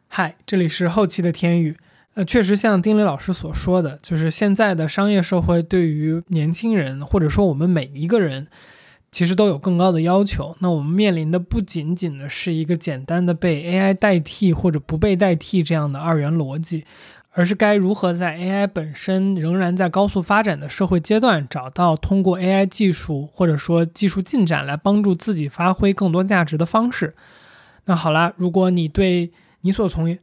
[0.07, 1.77] 嗨，这里是后期的天宇。
[2.15, 8.47] 呃，确实像丁磊老师所说的，就是现在的商业社会对于年轻人，或者说我们每一个人，
[9.11, 10.57] 其实都有更高的要求。
[10.61, 16.87] 那我们面临的不仅仅的是一个简单的被 AI 代替或者不被代替这样的二元逻辑。
[17.39, 27.15] 而是该如何在 AI 本身仍然在高速发展的社会阶段，找到通过 AI 技术或者说技术进展来帮助自己发挥更多价值的方式？
[27.85, 29.31] 那好了，如果你对
[29.61, 30.17] 你所从，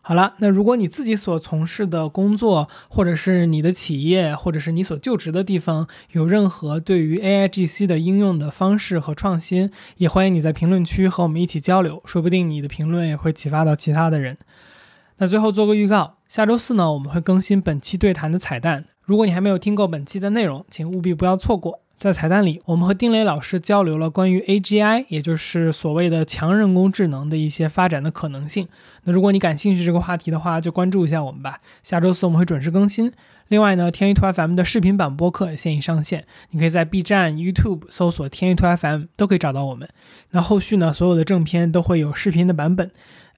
[0.00, 14.38] 好了，那如果你自己所从事的工作，或者是你的企业，或者是你所就职的地方，有任何对于 AIGC 的应用的方式和创新，也欢迎你在评论区和我们一起交流，说不定你的评论也会启发到其他的人。
[15.18, 18.84] 那最后做个预告，下周四呢我们会更新本期对谈的彩蛋。
[19.04, 21.78] 如果你还没有听过本期的内容，请务必不要错过。
[21.96, 28.66] 在彩蛋里，我们和丁磊老师交流了关于 AGI，也就是所谓的强人工智能的一些发展的可能性。
[29.04, 31.60] 那如果你感兴趣这个话题的话，就关注一下我们吧。
[31.84, 33.12] 下周四我们会准时更新。
[33.46, 39.88] 另外呢，天娱 to FM 的视频版播客现已上线，你可以在 B 站、YouTube 搜索天娱 to FM 都可以找到我们。
[40.32, 42.90] 那后续呢，所有的正片都会有视频的版本。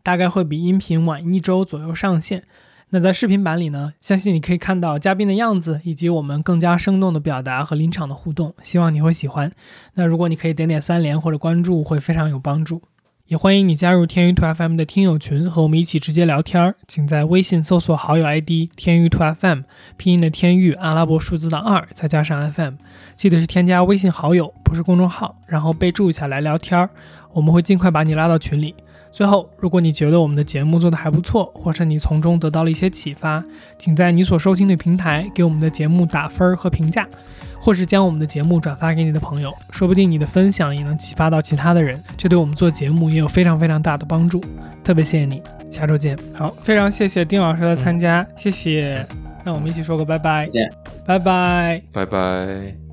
[0.02, 2.44] 大概会比音频晚一周左右上线。
[2.90, 8.54] 那在视频版里呢，相信你可以看到嘉宾的样子，以及我们更加生动的表达和临场的互动。
[8.62, 9.50] 希望你会喜欢。
[9.94, 12.82] 那如果你可以点点三连或者关注，会非常有帮助。
[13.26, 16.76] 也欢迎你加入天娱兔 FM 的听友群，和我们一起直接聊天儿。
[16.86, 19.62] 请在微信搜索好友 ID“ 天娱兔 FM”，
[19.96, 22.74] 拼音的天娱，阿拉伯数字的二，再加上 FM。
[23.16, 26.88] 记得是添加微信好友，不是公众号，然后备注一下来聊天儿，
[27.32, 28.76] 我们会尽快把你拉到群里。
[29.16, 33.42] 最后，如果你觉得我们的节目做得还不错，或是你从中得到了一些启发，
[33.78, 37.08] 请在你所收听的平台给我们的节目打分和评价。
[37.58, 44.44] 或是将我们的节目转发给你的朋友，说不定你的分享也能启发到其他的人，这对我们做节目也有非常非常大的帮助。
[44.84, 46.16] 特别谢谢你，下周见。
[46.34, 49.04] 好，非常谢谢丁老师的参加，谢谢。
[49.42, 50.46] 那我们一起说个拜拜，
[51.06, 52.85] 拜拜，拜拜。